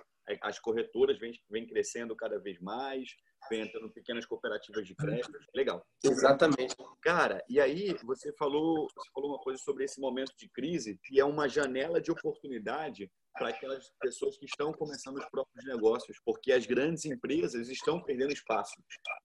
[0.42, 3.08] as corretoras vêm, vêm crescendo cada vez mais,
[3.48, 5.38] vem entrando pequenas cooperativas de crédito.
[5.54, 5.84] Legal.
[6.04, 6.74] Exatamente.
[7.02, 11.18] Cara, e aí você falou, você falou uma coisa sobre esse momento de crise, que
[11.18, 13.10] é uma janela de oportunidade
[13.40, 18.34] para aquelas pessoas que estão começando os próprios negócios, porque as grandes empresas estão perdendo
[18.34, 18.74] espaço.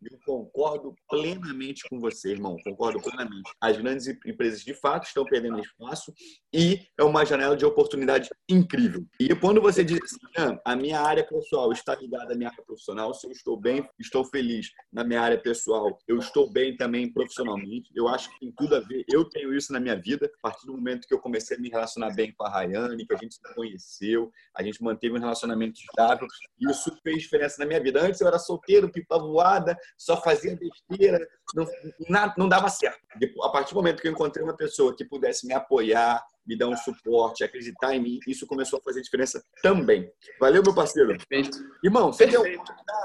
[0.01, 3.51] Eu concordo plenamente com você, irmão, concordo plenamente.
[3.59, 6.13] As grandes empresas, de fato, estão perdendo espaço
[6.53, 9.05] e é uma janela de oportunidade incrível.
[9.19, 12.63] E quando você diz assim, ah, a minha área pessoal está ligada à minha área
[12.63, 17.11] profissional, se eu estou bem, estou feliz na minha área pessoal, eu estou bem também
[17.11, 19.03] profissionalmente, eu acho que tem tudo a ver.
[19.11, 21.69] Eu tenho isso na minha vida, a partir do momento que eu comecei a me
[21.69, 24.04] relacionar bem com a Rayane, que a gente se conheceu,
[24.55, 26.27] a gente manteve um relacionamento estável
[26.59, 28.01] e isso fez diferença na minha vida.
[28.01, 31.19] Antes eu era solteiro, pipa voada, só fazia besteira,
[31.53, 31.65] não,
[32.37, 32.99] não dava certo.
[33.43, 36.67] A partir do momento que eu encontrei uma pessoa que pudesse me apoiar, me dar
[36.67, 40.09] um suporte, acreditar em mim, isso começou a fazer diferença também.
[40.39, 41.17] Valeu, meu parceiro?
[41.17, 41.57] Perfeito.
[41.83, 42.37] Irmão, você tem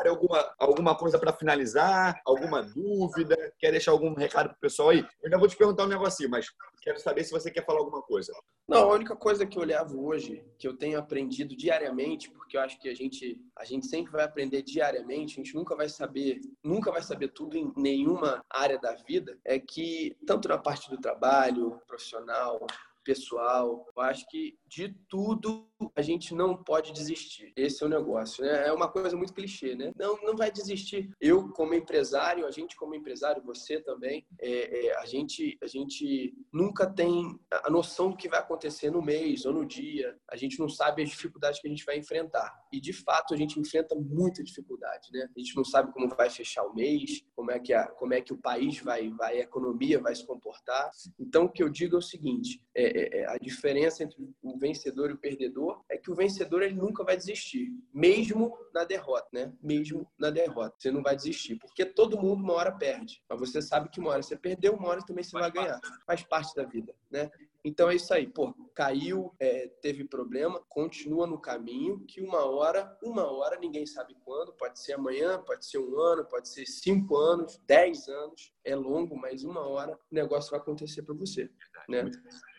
[0.08, 2.20] alguma, alguma coisa para finalizar?
[2.24, 3.36] Alguma dúvida?
[3.58, 5.00] Quer deixar algum recado pro pessoal aí?
[5.00, 6.46] Eu ainda vou te perguntar um negocinho, mas
[6.82, 8.32] quero saber se você quer falar alguma coisa.
[8.68, 12.60] Não, a única coisa que eu levo hoje, que eu tenho aprendido diariamente, porque eu
[12.60, 16.40] acho que a gente, a gente sempre vai aprender diariamente, a gente nunca vai saber,
[16.62, 21.00] nunca vai saber tudo em nenhuma área da vida, é que tanto na parte do
[21.00, 22.64] trabalho, profissional,
[23.10, 23.86] pessoal.
[23.96, 27.52] Eu acho que de tudo a gente não pode desistir.
[27.56, 28.66] Esse é o negócio, né?
[28.66, 29.92] É uma coisa muito clichê, né?
[29.96, 31.10] Não, não vai desistir.
[31.20, 36.34] Eu como empresário, a gente como empresário, você também, é, é, a gente a gente
[36.52, 40.16] nunca tem a noção do que vai acontecer no mês ou no dia.
[40.30, 42.60] A gente não sabe as dificuldades que a gente vai enfrentar.
[42.72, 45.28] E de fato a gente enfrenta muita dificuldade, né?
[45.34, 48.20] A gente não sabe como vai fechar o mês, como é que a, como é
[48.20, 50.90] que o país vai vai a economia vai se comportar.
[51.18, 54.16] Então o que eu digo é o seguinte: é, é, é a diferença entre
[54.60, 59.28] vencedor e o perdedor é que o vencedor ele nunca vai desistir, mesmo na derrota,
[59.32, 59.52] né?
[59.62, 63.62] Mesmo na derrota, você não vai desistir, porque todo mundo uma hora perde, mas você
[63.62, 66.64] sabe que uma hora você perdeu, uma hora também você vai ganhar, faz parte da
[66.64, 67.30] vida, né?
[67.62, 72.96] Então é isso aí, pô, caiu, é, teve problema, continua no caminho, que uma hora,
[73.02, 77.16] uma hora, ninguém sabe quando, pode ser amanhã, pode ser um ano, pode ser cinco
[77.16, 81.50] anos, dez anos, é longo, mas uma hora o negócio vai acontecer para você,
[81.88, 82.10] né?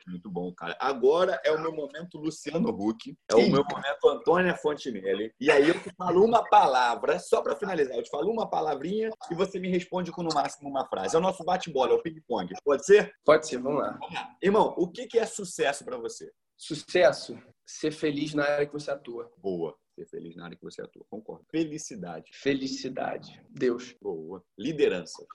[0.08, 0.78] Muito bom, cara.
[0.80, 5.34] Agora é o meu momento Luciano Huck, é o meu momento Antônia Fontinelli.
[5.40, 9.10] E aí eu te falo uma palavra, só para finalizar, eu te falo uma palavrinha
[9.30, 11.16] e você me responde com no máximo uma frase.
[11.16, 12.54] É o nosso bate-bola, é o ping-pong.
[12.64, 13.14] Pode ser?
[13.26, 13.92] Pode ser, vamos lá.
[14.00, 14.36] Vamos lá.
[14.42, 16.32] Irmão, o que é sucesso para você?
[16.58, 17.38] Sucesso?
[17.66, 19.32] Ser feliz na área que você atua.
[19.38, 21.06] Boa ser feliz na área que você atua.
[21.10, 21.46] Concordo.
[21.50, 22.32] Felicidade.
[22.34, 23.42] Felicidade.
[23.50, 23.96] Deus.
[24.02, 24.44] Boa.
[24.58, 25.26] Liderança.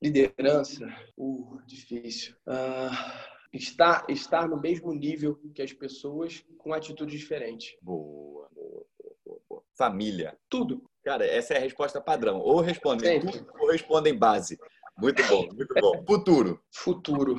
[0.00, 0.86] Liderança.
[1.16, 2.34] Uh, difícil.
[2.46, 7.76] Uh estar, estar no mesmo nível que as pessoas com atitudes diferentes.
[7.82, 8.86] Boa, boa,
[9.24, 9.62] boa, boa.
[9.76, 10.38] Família.
[10.48, 10.82] Tudo.
[11.02, 12.38] Cara, essa é a resposta padrão.
[12.40, 14.58] Ou respondem tudo, ou respondem base.
[14.98, 16.02] Muito bom, muito bom.
[16.06, 16.60] Futuro.
[16.72, 17.36] Futuro.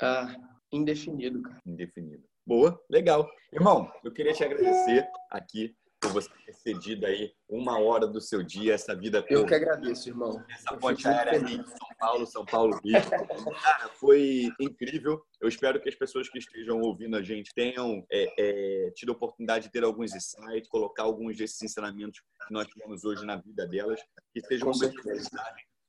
[0.00, 0.34] Ah,
[0.72, 1.60] indefinido, cara.
[1.66, 2.24] Indefinido.
[2.46, 3.28] Boa, legal.
[3.52, 5.74] Irmão, eu queria te agradecer aqui
[6.04, 10.08] por você ter cedido aí uma hora do seu dia, essa vida Eu que agradeço,
[10.08, 10.44] irmão.
[10.50, 13.00] Essa ponte aérea Rio, São Paulo, São Paulo, Rio.
[13.62, 15.22] Cara, foi incrível.
[15.40, 19.14] Eu espero que as pessoas que estejam ouvindo a gente tenham é, é, tido a
[19.14, 23.66] oportunidade de ter alguns insights, colocar alguns desses ensinamentos que nós tivemos hoje na vida
[23.66, 24.00] delas,
[24.32, 24.92] que sejam uma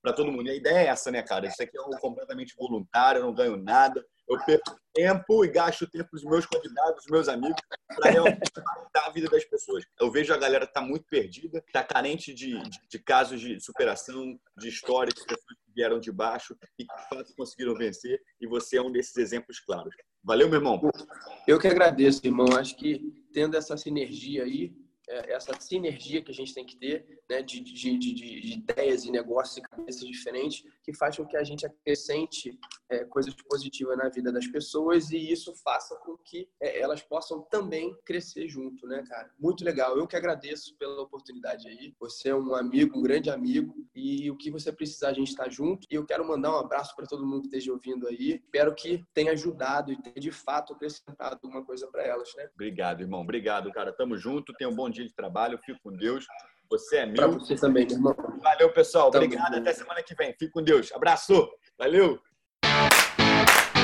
[0.01, 0.47] para todo mundo.
[0.47, 1.47] E a ideia é essa, né, cara?
[1.47, 4.05] Isso aqui é um completamente voluntário, eu não ganho nada.
[4.28, 7.61] Eu perco tempo e gasto tempo dos meus convidados, dos meus amigos,
[7.95, 9.84] para impactar a vida das pessoas.
[9.99, 14.39] Eu vejo a galera tá muito perdida, tá carente de, de, de casos de superação,
[14.57, 18.19] de histórias de pessoas que vieram de baixo e que de fato conseguiram vencer.
[18.39, 19.93] E você é um desses exemplos claros.
[20.23, 20.82] Valeu, meu irmão.
[21.45, 22.47] Eu que agradeço, irmão.
[22.57, 24.73] Acho que tendo essa sinergia aí,
[25.08, 29.12] essa sinergia que a gente tem que ter, né, de, de, de, de ideias e
[29.12, 32.58] negócios e cabeças diferentes, que faz com que a gente acrescente
[32.89, 37.41] é, coisas positivas na vida das pessoas e isso faça com que é, elas possam
[37.41, 39.32] também crescer junto, né, cara?
[39.39, 39.97] Muito legal.
[39.97, 41.93] Eu que agradeço pela oportunidade aí.
[41.99, 45.49] Você é um amigo, um grande amigo e o que você precisar a gente está
[45.49, 45.88] junto.
[45.89, 48.41] E eu quero mandar um abraço para todo mundo que esteja ouvindo aí.
[48.43, 52.49] Espero que tenha ajudado e tenha de fato acrescentado alguma coisa para elas, né?
[52.53, 53.22] Obrigado, irmão.
[53.22, 53.91] Obrigado, cara.
[53.91, 54.53] Tamo junto.
[54.53, 55.60] Tenha um bom dia de trabalho.
[55.66, 56.26] Fico com Deus.
[56.70, 57.16] Você é meu.
[57.16, 58.14] Pra você também, meu irmão.
[58.41, 59.12] Valeu, pessoal.
[59.12, 59.54] Tamo Obrigado.
[59.54, 59.60] Junto.
[59.60, 60.34] Até semana que vem.
[60.34, 60.91] Fique com Deus.
[60.93, 61.48] Abraço.
[61.78, 62.20] Valeu.